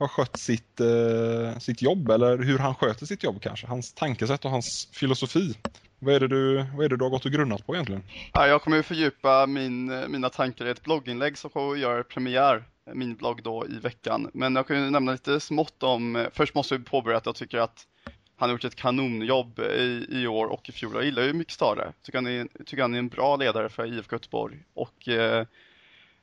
[0.00, 3.66] har skött sitt, eh, sitt jobb, eller hur han sköter sitt jobb kanske.
[3.66, 5.54] Hans tankesätt och hans filosofi.
[5.98, 8.02] Vad är det du, vad är det du har gått och grunnat på egentligen?
[8.32, 11.78] Ja, jag kommer att fördjupa min, eh, mina tankar i ett blogginlägg som kommer att
[11.78, 14.30] göra premiär, eh, min blogg då i veckan.
[14.34, 17.34] Men jag kan ju nämna lite smått om, eh, först måste vi påbörja att jag
[17.34, 17.86] tycker att
[18.36, 20.94] han har gjort ett kanonjobb i, i år och i fjol.
[20.94, 21.92] Jag gillar ju mycket Stare.
[22.02, 24.58] Tycker han är, tycker han är en bra ledare för IFK Göteborg.
[24.74, 25.46] Och eh,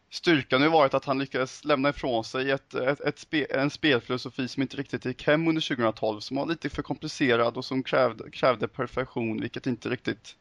[0.10, 4.48] styrkan har varit att han lyckades lämna ifrån sig ett, ett, ett spe, en spelfilosofi
[4.48, 8.30] som inte riktigt gick hem under 2012, som var lite för komplicerad och som krävde,
[8.32, 10.36] krävde perfektion, vilket inte riktigt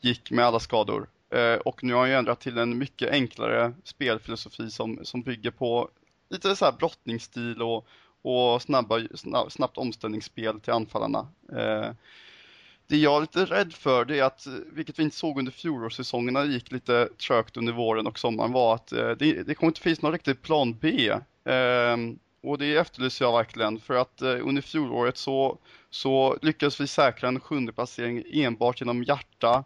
[0.00, 1.08] gick med alla skador.
[1.30, 5.50] Eh, och nu har han ju ändrat till en mycket enklare spelfilosofi som, som bygger
[5.50, 5.88] på
[6.30, 7.86] lite så här brottningsstil och,
[8.22, 9.00] och snabba,
[9.48, 11.28] snabbt omställningsspel till anfallarna.
[11.52, 11.90] Eh,
[12.86, 15.52] det jag är lite rädd för det är att, eh, vilket vi inte såg under
[15.52, 19.80] fjolårssäsongerna, gick lite trögt under våren och sommaren, var att eh, det, det kommer inte
[19.80, 21.10] finnas någon riktig plan B.
[21.44, 21.96] Eh,
[22.42, 25.58] och det efterlyser jag verkligen för att eh, under fjolåret så,
[25.90, 29.64] så lyckades vi säkra en sjunde placering enbart genom hjärta,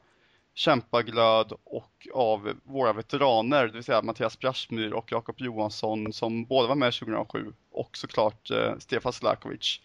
[0.54, 6.68] kämpaglöd och av våra veteraner, det vill säga Mattias Brasmyr och Jakob Johansson som båda
[6.68, 9.80] var med 2007 och såklart eh, Stefan Slakovic.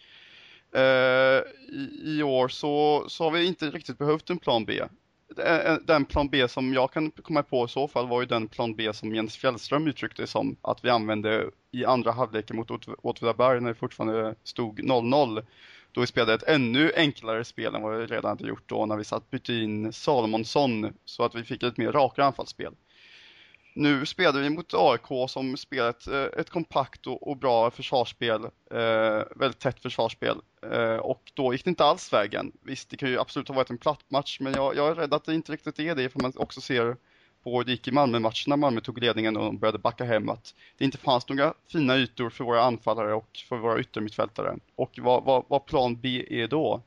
[0.76, 4.82] Eh, i, i, år så, så har vi inte riktigt behövt en plan B.
[5.46, 8.48] Eh, den plan B som jag kan komma på i så fall var ju den
[8.48, 13.62] plan B som Jens Fjällström uttryckte som att vi använde i andra halvleken mot Åtvidaberg
[13.62, 15.46] när det fortfarande stod 0-0
[15.92, 18.98] då vi spelade ett ännu enklare spel än vad vi redan hade gjort då när
[18.98, 22.74] vi satt bytte in Salomonsson så att vi fick ett mer rakare anfallsspel.
[23.74, 28.44] Nu spelade vi mot AIK som spelar ett, eh, ett kompakt och, och, bra försvarsspel,
[28.72, 30.38] eh, väldigt tätt försvarsspel
[30.72, 32.52] eh, och då gick det inte alls vägen.
[32.62, 35.14] Visst, det kan ju absolut ha varit en platt match men jag, jag är rädd
[35.14, 36.96] att det inte riktigt är det för man också ser
[37.44, 40.56] på hur det gick i Malmö-matchen när Malmö tog ledningen och började backa hem att
[40.78, 44.58] det inte fanns några fina ytor för våra anfallare och för våra yttermittfältare.
[44.76, 46.82] Och vad, vad, vad plan B är då?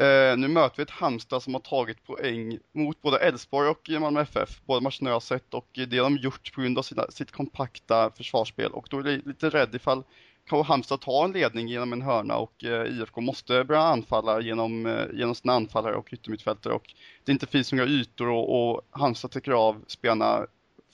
[0.00, 4.20] Eh, nu möter vi ett Halmstad som har tagit poäng mot både Elfsborg och Malmö
[4.20, 4.60] FF.
[4.64, 7.30] Båda matcherna jag har sett och det har de gjort på grund av sina, sitt
[7.30, 10.02] kompakta försvarsspel och då är jag lite rädd ifall
[10.46, 14.86] kan Halmstad ta en ledning genom en hörna och eh, IFK måste börja anfalla genom,
[14.86, 19.30] eh, genom sina anfallare och yttermittfältare och det inte finns några ytor och, och Halmstad
[19.30, 20.46] täcker av spelarna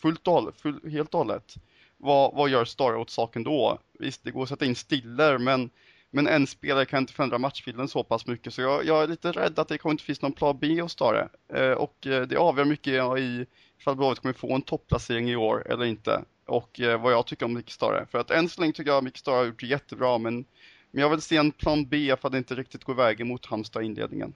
[0.03, 1.55] fullt och hållet, full, helt och hållet.
[1.97, 3.79] Vad, vad gör Star åt saken då?
[3.99, 5.71] Visst, det går att sätta in stiller men,
[6.11, 9.33] men en spelare kan inte förändra matchbilden så pass mycket så jag, jag är lite
[9.33, 12.37] rädd att det kommer inte finnas någon plan B hos Stare eh, och eh, det
[12.37, 13.47] avgör mycket i
[13.81, 17.47] ifall Blåvitt kommer få en topplacering i år eller inte och eh, vad jag tycker
[17.47, 18.07] om Micke Stare.
[18.11, 20.45] För att än så länge tycker jag att Micke Stare har gjort det jättebra men,
[20.91, 23.47] men jag vill se en plan B för att det inte riktigt går vägen mot
[23.47, 24.35] Halmstad i inledningen.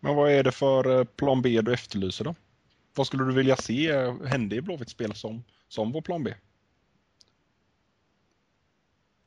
[0.00, 2.34] Men vad är det för eh, plan B du efterlyser då?
[2.94, 6.34] Vad skulle du vilja se eh, hända i Blåvitts spel som, som vår plan B?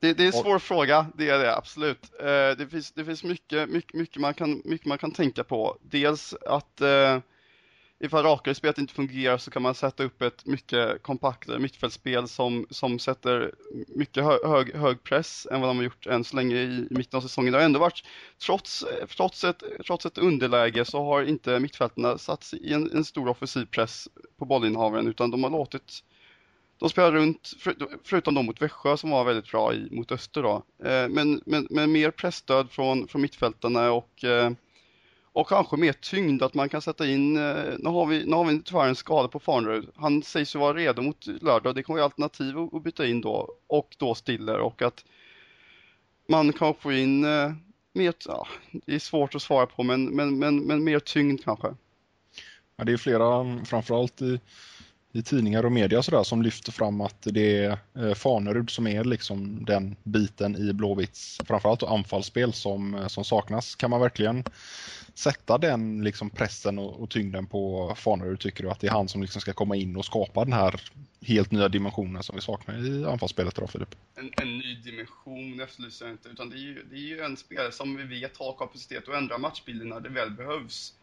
[0.04, 0.62] Det, det, är en svår och...
[0.62, 2.12] fråga, det är det absolut.
[2.20, 2.26] Eh,
[2.58, 5.78] det finns, det finns mycket, mycket, mycket, man kan, mycket man kan tänka på.
[5.82, 7.20] Dels att eh,
[8.00, 12.68] ifall rakare spelet inte fungerar så kan man sätta upp ett mycket kompaktare mittfältspel som,
[12.70, 13.54] som sätter
[13.88, 16.88] mycket hö, hög, hög press än vad de har gjort än så länge i, i
[16.89, 17.52] mitten av säsongen.
[17.52, 18.04] Det har ändå varit,
[18.46, 18.86] trots,
[19.18, 23.66] trots, ett, trots ett underläge så har inte mittfältarna satt i en, en stor offensiv
[23.66, 24.08] press
[24.39, 26.04] på bollinnehavaren utan de har låtit
[26.84, 27.54] de spelar runt,
[28.04, 30.63] förutom de mot Växjö som var väldigt bra i, mot Öster då.
[30.84, 34.52] Eh, men, men, men mer pressstöd från, från mittfältarna och eh,
[35.34, 38.46] och kanske mer tyngd, att man kan sätta in, eh, nu har vi, nu har
[38.46, 39.89] vi tyvärr en skada på Farnerud.
[39.96, 43.56] Han sägs ju vara redo mot lördag, det kommer vara alternativ att byta in då.
[43.67, 45.06] Och då Stiller och att
[46.30, 47.52] man kan få in eh,
[47.93, 51.76] mer, ja, det är svårt att svara på men, men, men, men mer tyngd kanske.
[52.76, 54.39] Ja, det är flera, framförallt i
[55.15, 59.04] i tidningar och media sådär som lyfter fram att det är eh, Fanerud som är
[59.04, 63.76] liksom den biten i Blåvitts framförallt anfallsspel som, eh, som saknas.
[63.76, 64.43] Kan man verkligen
[65.13, 69.10] sätta den liksom pressen och, och tyngden på Fanerud tycker du att det är han
[69.10, 70.82] som liksom ska komma in och skapa den här
[71.21, 73.95] helt nya dimensionen som vi saknar i anfallsspelet idag Filip?
[74.15, 77.38] En, en ny dimension efterlyser jag inte utan det är, ju, det är ju en
[77.38, 80.93] spelare som vi vet har kapacitet att ändra matchbilden när det väl behövs.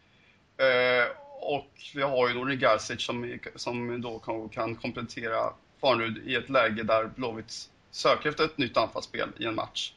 [0.61, 6.35] Uh, och vi har ju då Rigarsic som, som då kan, kan komplettera Farnerud i
[6.35, 9.93] ett läge där Blåvitt söker efter ett nytt anfallsspel i en match.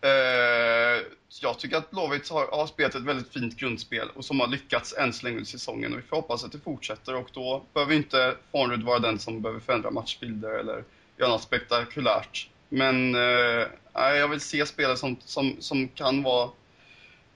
[0.00, 1.02] Eh,
[1.40, 4.94] jag tycker att Blåvitt har, har, spelat ett väldigt fint grundspel och som har lyckats
[4.98, 7.94] än så länge under säsongen och vi får hoppas att det fortsätter och då behöver
[7.94, 10.84] inte Farnerud vara den som behöver förändra matchbilder eller
[11.18, 12.48] göra något spektakulärt.
[12.68, 16.50] Men eh, jag vill se spelare som, som, som kan vara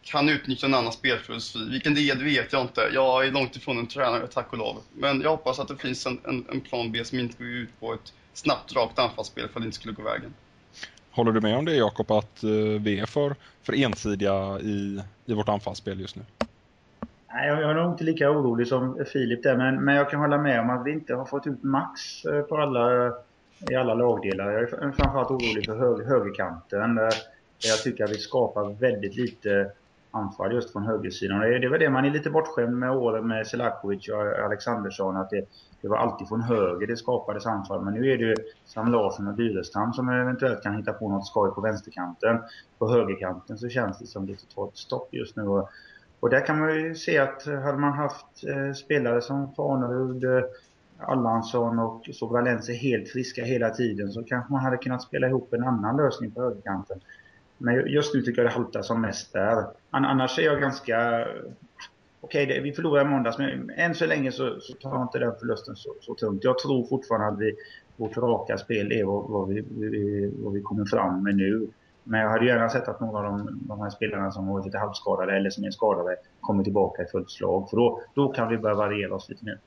[0.03, 1.70] kan utnyttja en annan spelfilosofi.
[1.70, 2.80] Vilken det är, det vet jag inte.
[2.92, 4.76] Jag är långt ifrån en tränare, tack och lov.
[4.92, 7.80] Men jag hoppas att det finns en, en, en plan B som inte går ut
[7.80, 10.34] på ett snabbt, rakt anfallsspel för att det inte skulle gå vägen.
[11.11, 15.34] Håller du med om det Jakob, att eh, vi är för, för ensidiga i, i
[15.34, 16.22] vårt anfallsspel just nu?
[17.32, 20.38] Nej, jag är nog inte lika orolig som Filip där, men, men jag kan hålla
[20.38, 23.12] med om att vi inte har fått ut max eh, på alla,
[23.70, 24.51] i alla lagdelar.
[24.51, 26.94] Jag är framförallt orolig för hög, högerkanten.
[26.94, 27.14] Där
[27.68, 29.70] jag tycker att vi skapar väldigt lite
[30.11, 31.40] anfall just från högersidan.
[31.40, 35.16] Det är väl det man är lite bortskämd med åren med Selakovic och Alexandersson.
[35.16, 35.44] Att det,
[35.80, 37.84] det var alltid från höger det skapades anfall.
[37.84, 38.34] Men nu är det ju
[38.64, 42.38] Sam Larsson och Dyrestam som eventuellt kan hitta på något skoj på vänsterkanten.
[42.78, 45.42] På högerkanten så känns det som lite totalt stopp just nu.
[45.42, 45.68] Och,
[46.20, 50.44] och där kan man ju se att hade man haft eh, spelare som Farnerud, eh,
[51.02, 55.64] Allansson och Sobralense helt friska hela tiden så kanske man hade kunnat spela ihop en
[55.64, 57.00] annan lösning på högerkanten.
[57.62, 59.64] Men just nu tycker jag det haltar som mest där.
[59.90, 61.26] Annars är jag ganska...
[62.20, 65.18] Okej, okay, vi förlorade i måndags, men än så länge så, så tar jag inte
[65.18, 66.44] den förlusten så, så tungt.
[66.44, 67.54] Jag tror fortfarande att vi,
[67.96, 71.68] vårt raka spel är vad, vad, vi, vi, vad vi kommer fram med nu.
[72.04, 74.78] Men jag hade gärna sett att några av de, de här spelarna som varit lite
[74.78, 77.70] halvskadade eller som är skadade kommer tillbaka i fullt slag.
[77.70, 79.58] För då, då kan vi börja variera oss lite nu.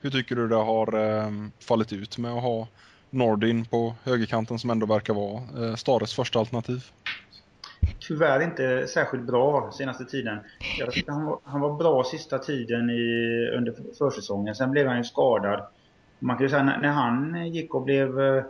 [0.00, 1.30] Hur tycker du det har eh,
[1.60, 2.68] fallit ut med att ha
[3.16, 6.84] Nordin på högerkanten som ändå verkar vara eh, Stares första alternativ?
[8.00, 10.38] Tyvärr inte särskilt bra senaste tiden.
[10.78, 14.54] Jag tyckte han var, han var bra sista tiden i, under försäsongen.
[14.54, 15.66] Sen blev han ju skadad.
[16.18, 18.44] Man kan ju säga när, när han gick och blev eh,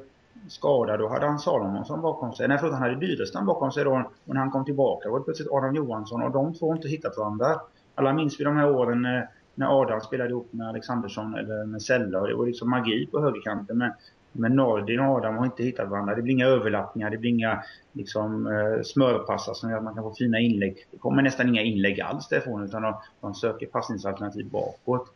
[0.49, 2.49] skadad då hade han Salomonsson bakom sig.
[2.49, 4.11] Nej förlåt, han hade Dyrestam bakom sig då.
[4.27, 6.89] Och när han kom tillbaka var det plötsligt Adam Johansson och de två har inte
[6.89, 7.61] hittat varandra.
[7.95, 11.83] Alla minns vi de här åren när, när Adam spelade ihop med Alexandersson eller med
[11.83, 13.79] Sella och det var liksom magi på högerkanten.
[13.79, 13.93] Men
[14.39, 16.15] men Nordin och Adam har inte hittat varandra.
[16.15, 17.63] Det blir inga överlappningar, det blir inga
[17.93, 20.87] liksom, eh, smörpassar som gör att man kan få fina inlägg.
[20.91, 25.13] Det kommer nästan inga inlägg alls därifrån utan de, de söker passningsalternativ bakåt.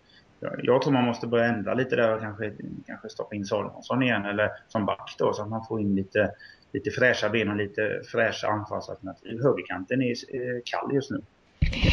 [0.63, 2.53] Jag tror man måste börja ändra lite där och kanske,
[2.87, 6.31] kanske stoppa in Salomonsson igen eller som back då så att man får in lite,
[6.73, 9.43] lite fräscha ben och lite fräscha anfallsalternativ.
[9.43, 11.23] Högerkanten är eh, kall just nu.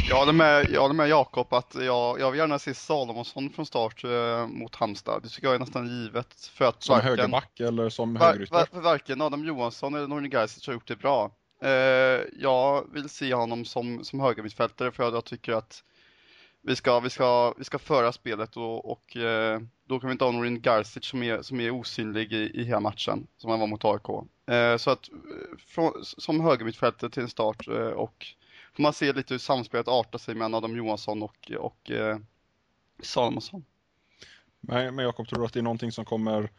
[0.09, 3.65] Jag håller med, jag håller med Jakob att jag, jag vill gärna se Salomonsson från
[3.65, 5.23] start eh, mot Halmstad.
[5.23, 6.51] Det tycker jag är nästan givet.
[6.53, 8.67] För att som varken, högerback eller som högerytter?
[8.71, 11.31] Var, varken Adam Johansson eller Norne Gaisic har gjort det bra.
[11.61, 11.69] Eh,
[12.39, 15.83] jag vill se honom som, som högermittfältare för jag tycker att
[16.61, 20.25] vi ska, vi ska, vi ska föra spelet och, och eh, då kan vi inte
[20.25, 23.67] ha Norin Garcic som är, som är osynlig i, i hela matchen, som han var
[23.67, 24.09] mot AIK.
[24.51, 28.25] Eh, så att eh, från, som högermittfältare till en start eh, och
[28.77, 32.17] får man se lite hur samspelet artar sig mellan Adam Johansson och, och eh,
[33.03, 33.65] Salomonsson.
[34.61, 36.49] Men, men Jakob, tror du att det är någonting som kommer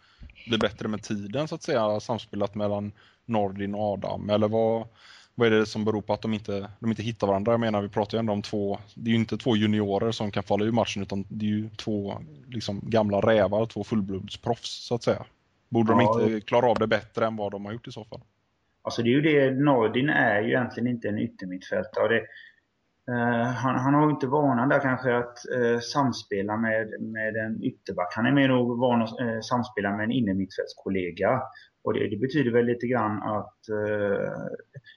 [0.46, 2.92] bli bättre med tiden så att säga, samspelet mellan
[3.24, 4.30] Nordin och Adam?
[4.30, 4.88] Eller vad,
[5.34, 7.52] vad är det som beror på att de inte, de inte hittar varandra?
[7.52, 10.30] Jag menar, vi pratar ju ändå om två, det är ju inte två juniorer som
[10.30, 14.94] kan falla ur matchen utan det är ju två liksom, gamla rävar, två fullblodsproffs så
[14.94, 15.24] att säga.
[15.68, 16.18] Borde ja.
[16.18, 18.20] de inte klara av det bättre än vad de har gjort i så fall?
[18.88, 22.08] Alltså det är ju det, Nordin är ju egentligen inte en yttermittfältare.
[22.08, 22.20] Det,
[23.12, 27.62] eh, han, han har ju inte vanan där kanske att eh, samspela med, med en
[27.62, 28.12] ytterback.
[28.16, 31.42] Han är mer nog van att eh, samspela med en innermittfältskollega.
[31.84, 34.32] Och det, det, betyder väl lite grann att eh,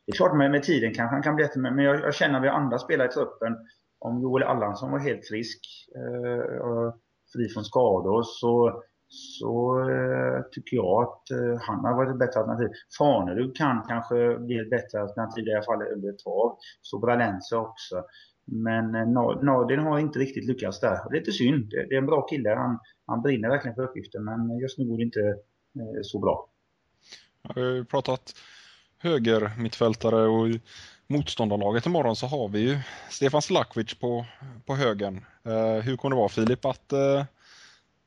[0.05, 2.39] det är klart med, med tiden kanske han kan bli bättre, men jag, jag känner
[2.39, 3.57] vid andra spelare i truppen,
[3.99, 5.59] om Joel Allansson var helt frisk
[5.95, 6.97] eh, och
[7.33, 12.39] fri från skador så så eh, tycker jag att eh, han har varit ett bättre
[12.39, 12.69] alternativ.
[12.97, 16.57] Farnerud kan kanske bli ett bättre alternativ i alla fall under ett tag.
[16.81, 18.03] Så Bralense också.
[18.45, 19.07] Men eh,
[19.41, 21.09] Nordin har inte riktigt lyckats där.
[21.09, 21.69] Det är lite synd.
[21.69, 22.49] Det, det är en bra kille.
[22.49, 25.19] Han, han brinner verkligen för uppgiften men just nu går det inte
[25.75, 26.47] eh, så bra.
[27.55, 28.35] Vi har ju pratat
[28.97, 30.61] höger mittfältare och i
[31.07, 32.77] motståndarlaget imorgon så har vi ju
[33.09, 34.25] Stefan Slakvic på,
[34.65, 35.25] på högen.
[35.45, 37.25] Eh, hur kommer det vara Filip att eh,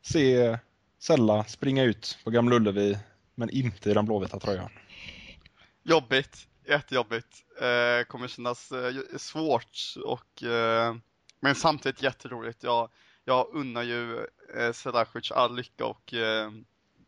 [0.03, 0.59] se
[1.07, 2.99] Sälla springa ut på Gamla Ullevi,
[3.35, 4.71] men inte i den blåvita tröjan.
[5.83, 7.45] Jobbigt, jättejobbigt.
[7.61, 10.97] Eh, kommer kännas eh, svårt och eh,
[11.41, 12.63] men samtidigt jätteroligt.
[12.63, 12.89] Jag,
[13.25, 14.27] jag unnar ju
[14.57, 16.51] eh, Selakovic all lycka och eh,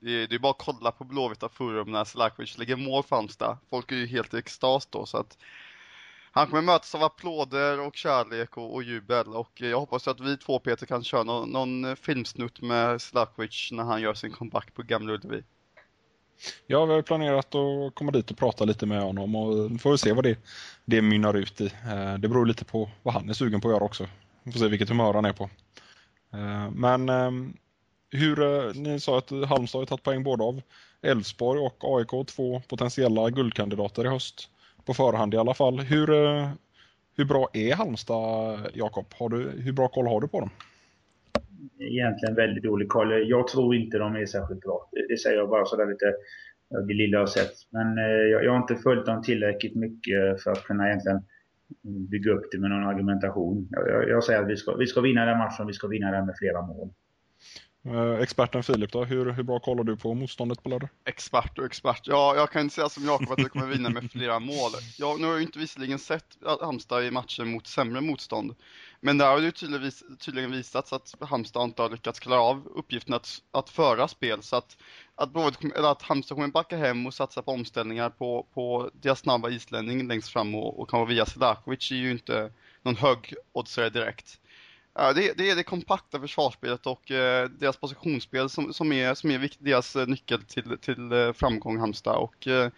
[0.01, 3.59] det, det är bara att kolla på Blåvita forum när Selakovic lägger mål för Halmstad.
[3.71, 5.39] Folk är ju helt i extas då så att
[6.37, 10.21] han kommer mötas av applåder och kärlek och, och jubel och eh, jag hoppas att
[10.21, 14.75] vi två Peter kan köra någon, någon filmsnutt med Slakovic när han gör sin comeback
[14.75, 15.43] på Gamla Ullevi.
[16.67, 19.91] Ja, vi har planerat att komma dit och prata lite med honom och eh, får
[19.91, 20.39] vi se vad det,
[20.85, 21.73] det mynnar ut i.
[22.19, 24.09] Det beror lite på vad han är sugen på att göra också.
[24.43, 25.51] Vi får se vilket humör han är på.
[26.73, 27.09] Men
[28.11, 30.63] hur, ni sa att Halmstad har tagit poäng både av
[31.03, 34.51] Elfsborg och AIK, två potentiella guldkandidater i höst
[34.87, 35.81] på förhand i alla fall.
[35.81, 36.49] Hur, eh,
[37.17, 39.07] hur bra är Halmstad, Jakob?
[39.65, 40.51] Hur bra koll har du på dem?
[41.79, 43.29] Egentligen väldigt dålig koll.
[43.29, 44.89] Jag tror inte de är särskilt bra.
[45.09, 46.15] Det, säger jag bara sådär lite
[46.89, 47.53] det lilla jag har sett.
[47.71, 51.23] Men eh, jag, jag har inte följt dem tillräckligt mycket för att kunna egentligen
[52.11, 53.69] bygga upp det med någon argumentation.
[53.71, 56.11] Jag, jag, jag säger att vi ska, vi ska vinna den matchen, vi ska vinna
[56.11, 56.91] den med flera mål.
[57.87, 60.89] Eh, experten Filip då, hur, hur bra kollar du på motståndet på lördag?
[61.05, 62.01] Expert och expert.
[62.05, 64.71] Ja, jag kan inte säga som Jakob att vi kommer vinna med flera mål.
[64.99, 66.25] Jag, nu har jag inte visserligen sett
[66.61, 68.55] Halmstad i matcher mot sämre motstånd.
[69.01, 73.15] Men där har det tydligen, tydligen visats att Halmstad inte har lyckats klara av uppgiften
[73.15, 74.43] att, att föra spel.
[74.43, 74.77] Så att,
[75.15, 79.51] att, eller att Halmstad kommer backa hem och satsa på omställningar på, på deras snabba
[79.51, 83.91] islänning längst fram och, och kan vara via Selakovic är ju inte någon hög oddsare
[83.91, 84.41] direkt.
[84.99, 89.31] Ja, det, det, är det kompakta försvarsspelet och eh, deras positionsspel som, som, är, som
[89.31, 92.17] är vikt, deras eh, nyckel till, till eh, framgång Halmstad.
[92.17, 92.71] Och, eh,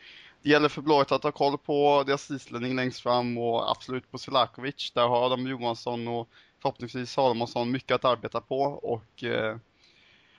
[0.42, 4.18] det gäller för Blåvitt att ha koll på deras islänning längst fram och absolut på
[4.18, 4.92] Selakovic.
[4.94, 6.28] Där har Adam Johansson och
[6.62, 8.60] förhoppningsvis Salomonsson mycket att arbeta på.
[8.62, 9.56] Och, eh,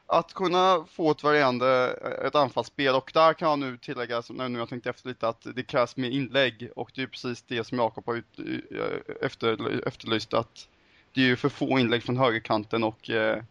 [0.05, 4.49] att kunna få ett varierande eh, ett anfallsspel och där kan jag nu tillägga, när
[4.49, 7.63] nu jag tänkt efter lite, att det krävs mer inlägg och det är precis det
[7.63, 10.67] som Jakob har ut, eh, efter, efterlyst att
[11.13, 13.43] det är ju för få inlägg från högerkanten och eh,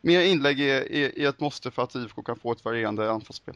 [0.00, 3.54] mer inlägg är, är, är ett måste för att IFK kan få ett varierande anfallsspel.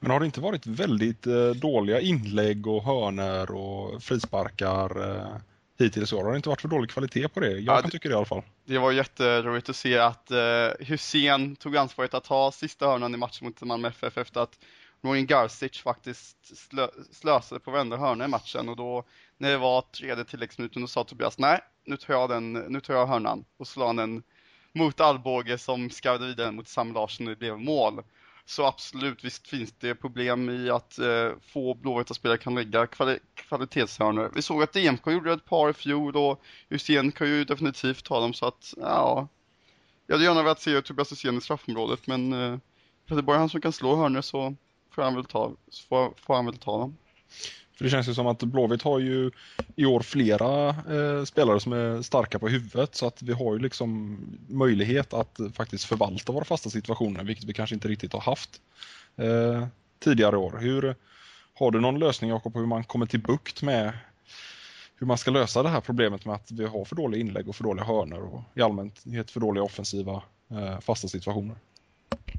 [0.00, 5.36] Men har det inte varit väldigt eh, dåliga inlägg och hörner och frisparkar eh,
[5.78, 6.24] hittills i år?
[6.24, 7.50] Har det inte varit för dålig kvalitet på det?
[7.50, 8.42] Jag ja, tycker det i alla fall.
[8.64, 13.16] Det var jätteroligt att se att eh, Hussein tog ansvaret att ta sista hörnan i
[13.16, 14.58] matchen mot Malmö FF efter att
[15.00, 19.04] Morin Garcic faktiskt slö, slösade på varenda hörna i matchen och då
[19.38, 22.94] när det var tredje tilläggsminuten då sa Tobias nej, nu tar jag den, nu tar
[22.94, 24.22] jag hörnan och slår han den
[24.72, 28.02] mot Alvbåge som skarvade vidare mot Sam Larsson och det blev mål.
[28.46, 33.18] Så absolut, visst finns det problem i att eh, få blåvita spelare kan lägga kvali
[33.34, 34.32] kvalitetshörnor.
[34.34, 38.20] Vi såg att DMK gjorde ett par i fjol och Hysén kan ju definitivt ta
[38.20, 39.28] dem så att, ja.
[40.06, 42.58] Jag hade gärna velat se Tobias Hysén i straffområdet men eh,
[43.08, 44.54] för det är bara han som kan slå hörnor så
[44.90, 45.52] får han väl ta,
[45.88, 46.96] får, får han väl ta dem.
[47.76, 49.30] För det känns ju som att Blåvitt har ju
[49.76, 53.58] i år flera eh, spelare som är starka på huvudet så att vi har ju
[53.58, 54.18] liksom
[54.48, 58.50] möjlighet att faktiskt förvalta våra fasta situationer vilket vi kanske inte riktigt har haft
[59.16, 59.66] eh,
[59.98, 60.58] tidigare år.
[60.60, 60.94] Hur,
[61.54, 63.92] har du någon lösning Jakob på hur man kommer till bukt med
[64.96, 67.56] hur man ska lösa det här problemet med att vi har för dåliga inlägg och
[67.56, 71.56] för dåliga hörnor och i allmänhet för dåliga offensiva eh, fasta situationer?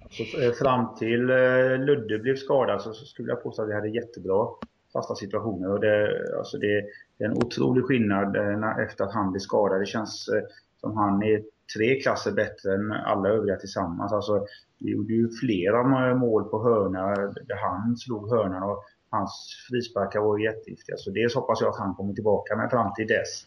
[0.03, 0.23] Alltså,
[0.63, 4.47] fram till eh, Ludde blev skadad så skulle jag påstå att vi hade jättebra
[4.95, 5.71] fasta situationer.
[5.71, 5.97] Och det,
[6.37, 6.85] alltså det,
[7.17, 9.81] det är en otrolig skillnad eh, efter att han blir skadad.
[9.81, 10.43] Det känns eh,
[10.81, 11.43] som han är
[11.77, 14.13] tre klasser bättre än alla övriga tillsammans.
[14.13, 14.45] Alltså,
[14.79, 15.83] vi gjorde ju flera
[16.15, 17.15] mål på hörna
[17.49, 19.31] där han slog hörnan och hans
[19.69, 20.95] frisparkar var jättegiftiga.
[20.97, 23.45] Så dels hoppas jag att han kommer tillbaka, men fram till dess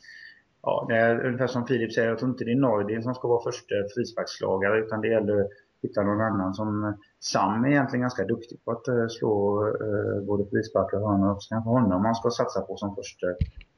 [0.63, 3.29] Ja, det är ungefär som Filip säger, jag tror inte det är Nordin som ska
[3.29, 5.47] vara första frisparkslagare utan det gäller
[5.83, 10.51] hitta någon annan som Sam är egentligen ganska duktig på att uh, slå uh, både
[10.51, 11.37] frisparkar och hörnor.
[11.41, 13.27] Så kanske honom man ska satsa på som första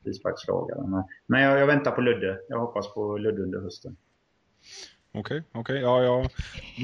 [0.02, 0.86] frisparkslagare.
[0.86, 2.38] Men, men jag, jag, väntar på Ludde.
[2.48, 3.96] Jag hoppas på Ludde under hösten.
[5.12, 5.60] Okej, okay, okej.
[5.60, 5.80] Okay.
[5.80, 6.28] Ja, ja.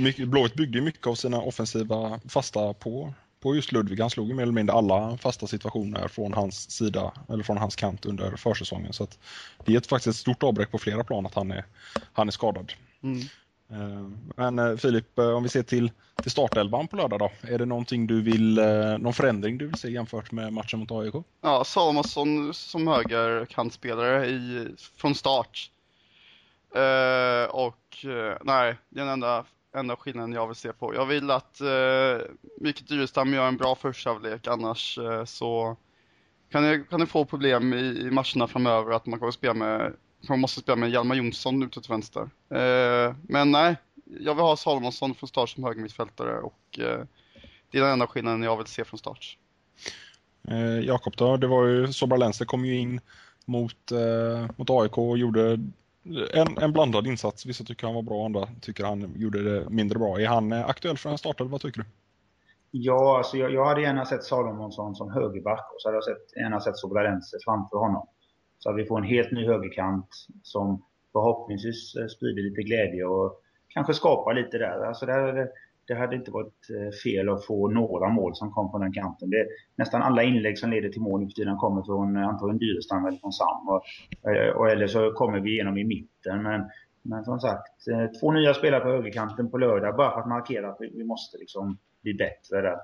[0.04, 4.00] Mycket, Blåvitt byggde mycket av sina offensiva fasta på, på just Ludvig.
[4.00, 7.76] Han slog ju mer eller mindre alla fasta situationer från hans sida, eller från hans
[7.76, 8.92] kant under försäsongen.
[8.92, 9.18] Så att
[9.64, 11.64] det är ett, faktiskt ett stort avbräck på flera plan att han är,
[12.12, 12.72] han är skadad.
[13.02, 13.20] Mm.
[13.70, 15.90] Eh, men eh, Filip, eh, om vi ser till,
[16.22, 17.30] till startelvan på lördag då.
[17.48, 18.54] Är det någonting du vill,
[18.98, 21.14] någon förändring du vill se jämfört med matchen mot AIK?
[21.40, 25.70] Ja, Salomonsson som högerkantspelare i, från start.
[26.76, 29.44] Uh, och uh, nej, det är den enda,
[29.76, 30.94] enda skillnaden jag vill se på.
[30.94, 32.20] Jag vill att uh,
[32.60, 35.76] Mikael Dyrestam gör en bra förstavlek, annars uh, så
[36.50, 39.92] kan det, kan det få problem i, i matcherna framöver att man kommer spela med
[40.28, 42.22] man måste spela med Hjalmar Jonsson ute till vänster.
[42.50, 43.76] Eh, men nej,
[44.20, 47.00] jag vill ha Salomonsson från start som högermittfältare och eh,
[47.70, 49.38] det är den enda skillnaden jag vill se från start.
[50.48, 53.00] Eh, Jakob då, det var ju Sobra Lenster kom ju in
[53.44, 55.58] mot, eh, mot AIK och gjorde
[56.34, 57.46] en, en blandad insats.
[57.46, 60.20] Vissa tycker han var bra, andra tycker han gjorde det mindre bra.
[60.20, 61.86] Är han eh, aktuell för en start eller vad tycker du?
[62.70, 66.36] Ja, alltså jag, jag hade gärna sett Salomonsson som högerback och så hade jag sett,
[66.36, 68.08] gärna sett Sobra framför honom.
[68.66, 70.08] Så att vi får en helt ny högerkant
[70.42, 74.86] som förhoppningsvis eh, sprider lite glädje och kanske skapar lite där.
[74.86, 75.48] Alltså det,
[75.86, 79.30] det hade inte varit eh, fel att få några mål som kom från den kanten.
[79.30, 79.46] Det,
[79.76, 83.06] nästan alla inlägg som leder till mål nu för tiden kommer från eh, antagligen Dyrestam
[83.06, 83.68] eller från Sam.
[83.68, 83.82] Och,
[84.56, 86.42] och, eller så kommer vi igenom i mitten.
[86.42, 86.64] Men,
[87.02, 87.84] men som sagt,
[88.20, 91.38] två nya spelare på högerkanten på lördag bara för att markera att vi, vi måste
[91.38, 92.78] liksom bli bättre där.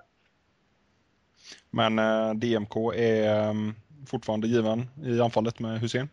[1.70, 1.96] Men
[2.40, 3.74] DMK är ehm,
[4.06, 6.08] fortfarande given i anfallet med Hussein?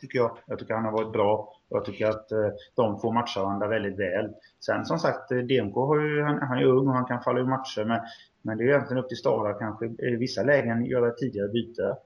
[0.00, 0.38] Tycker jag.
[0.46, 1.52] Jag tycker han har varit bra.
[1.68, 4.34] Jag tycker att eh, de får matcha varandra väldigt väl.
[4.60, 7.40] Sen som sagt, eh, DMK har ju, han, han är ung och han kan falla
[7.40, 7.84] ur matcher.
[7.84, 8.00] Men,
[8.42, 11.96] men det är egentligen upp till Stara kanske i vissa lägen göra tidigare byte.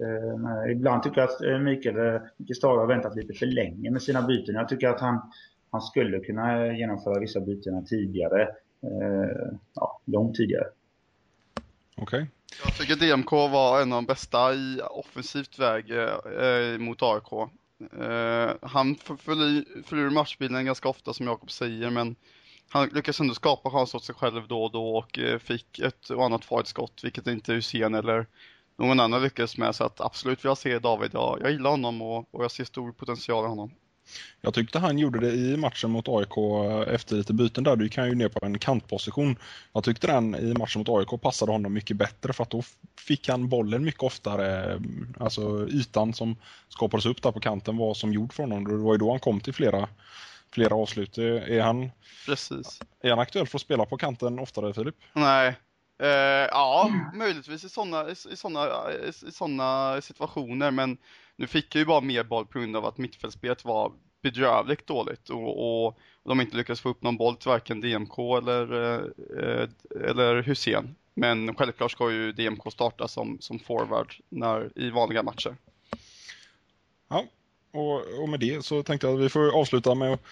[0.00, 4.02] Eh, ibland tycker jag att eh, Mikael, Mikael Stara har väntat lite för länge med
[4.02, 4.54] sina byten.
[4.54, 5.20] Jag tycker att han,
[5.70, 8.42] han skulle kunna genomföra vissa byten tidigare.
[8.82, 10.66] Eh, ja, långt tidigare.
[11.96, 12.22] Okej.
[12.22, 12.26] Okay.
[12.64, 17.32] Jag tycker DMK var en av de bästa i offensivt väg eh, mot AIK.
[18.00, 22.16] Eh, han förlorar matchbilden ganska ofta som Jakob säger men
[22.68, 26.10] han lyckas ändå skapa chanser åt sig själv då och då och eh, fick ett
[26.10, 28.26] och annat farligt skott vilket inte Hussein eller
[28.78, 31.10] någon annan lyckades med så att absolut vill jag se David.
[31.14, 33.70] Jag, jag gillar honom och, och jag ser stor potential i honom.
[34.40, 36.38] Jag tyckte han gjorde det i matchen mot AIK
[36.88, 37.76] efter lite byten där.
[37.76, 39.36] Du kan ju ner på en kantposition.
[39.72, 42.62] Jag tyckte den i matchen mot AIK passade honom mycket bättre för att då
[42.98, 44.80] fick han bollen mycket oftare.
[45.20, 46.36] Alltså ytan som
[46.68, 48.64] skapades upp där på kanten var som gjord för honom.
[48.64, 49.88] Det var ju då han kom till flera,
[50.52, 51.18] flera avslut.
[51.18, 51.90] Är han,
[52.26, 52.80] Precis.
[53.02, 54.96] Är han aktuell för att spela på kanten oftare Filip?
[55.12, 55.56] Nej,
[56.02, 56.08] Uh,
[56.50, 58.68] ja, möjligtvis i sådana i, såna,
[59.28, 60.98] i såna situationer, men
[61.42, 65.28] nu fick jag ju bara mer boll på grund av att mittfältsspelet var bedrövligt dåligt
[65.28, 69.68] och, och, de inte lyckades få upp någon boll till varken DMK eller, uh,
[70.08, 70.94] eller Hussein.
[71.14, 75.56] Men självklart ska ju DMK starta som, som forward när, i vanliga matcher.
[77.08, 77.24] Ja,
[77.72, 80.22] och, och med det så tänkte jag att vi får avsluta med att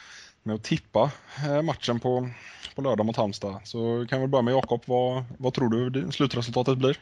[0.43, 1.11] med att tippa
[1.47, 2.29] eh, matchen på,
[2.75, 3.61] på lördag mot Halmstad.
[3.65, 4.83] Så kan vi börja med Jakob.
[4.85, 6.99] Vad, vad tror du slutresultatet blir?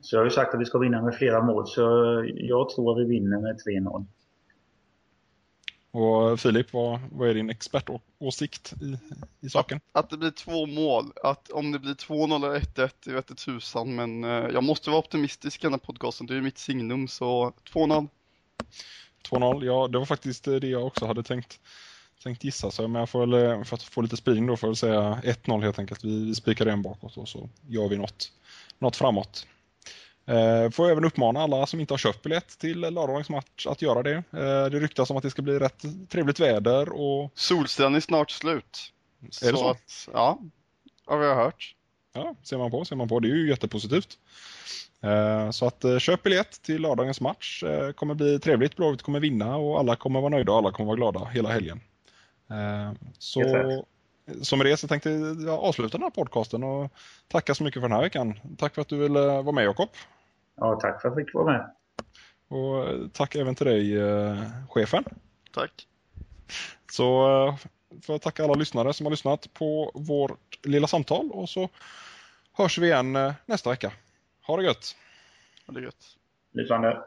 [0.00, 1.82] Så jag har ju sagt att vi ska vinna med flera mål, så
[2.34, 4.06] jag tror att vi vinner med 3-0.
[5.90, 8.98] Och Filip, vad, vad är din expertåsikt i,
[9.46, 9.80] i saken?
[9.92, 11.04] Att, att, det blir två mål.
[11.22, 13.94] Att om det blir 2-0 eller 1-1, det vet tusan.
[13.94, 16.26] Men eh, jag måste vara optimistisk i den här podcasten.
[16.26, 18.08] Det är ju mitt signum, så 2-0.
[19.30, 21.60] 2-0, ja det var faktiskt det jag också hade tänkt
[22.22, 24.68] tänkt gissa så men jag får väl, eh, för att få lite spridning då får
[24.68, 26.04] jag säga 1-0 helt enkelt.
[26.04, 28.32] Vi, vi spikar en bakåt och så gör vi något,
[28.78, 29.46] något framåt.
[30.28, 34.02] Eh, får även uppmana alla som inte har köpt biljett till lördagens match att göra
[34.02, 34.14] det.
[34.14, 37.30] Eh, det ryktas om att det ska bli rätt trevligt väder och...
[37.34, 38.92] Solstrand är snart slut.
[39.22, 39.70] Är så det så?
[39.70, 40.38] Att, ja,
[41.06, 41.74] har vi hört.
[42.12, 43.20] Ja, ser man på, ser man på.
[43.20, 44.18] Det är ju jättepositivt.
[45.00, 47.62] Eh, så att köp biljett till lördagens match.
[47.62, 50.86] Eh, kommer bli trevligt, Blåvitt kommer vinna och alla kommer vara nöjda och alla kommer
[50.86, 51.80] vara glada hela helgen.
[52.50, 53.42] Eh, så,
[54.42, 56.92] så med det så tänkte jag avsluta den här podcasten och
[57.28, 58.40] tacka så mycket för den här veckan.
[58.58, 59.88] Tack för att du ville vara med Jakob.
[60.60, 61.70] Ja, tack för att jag fick vara med.
[62.48, 64.36] Och tack även till dig eh,
[64.68, 65.04] chefen.
[65.54, 65.88] Tack.
[66.92, 67.56] Så eh,
[68.02, 71.68] får jag tacka alla lyssnare som har lyssnat på vårt lilla samtal och så
[72.52, 73.92] hörs vi igen nästa vecka.
[74.46, 74.96] Ha det gött!
[75.66, 76.16] Ha det gött!
[76.52, 77.02] Lyssnande!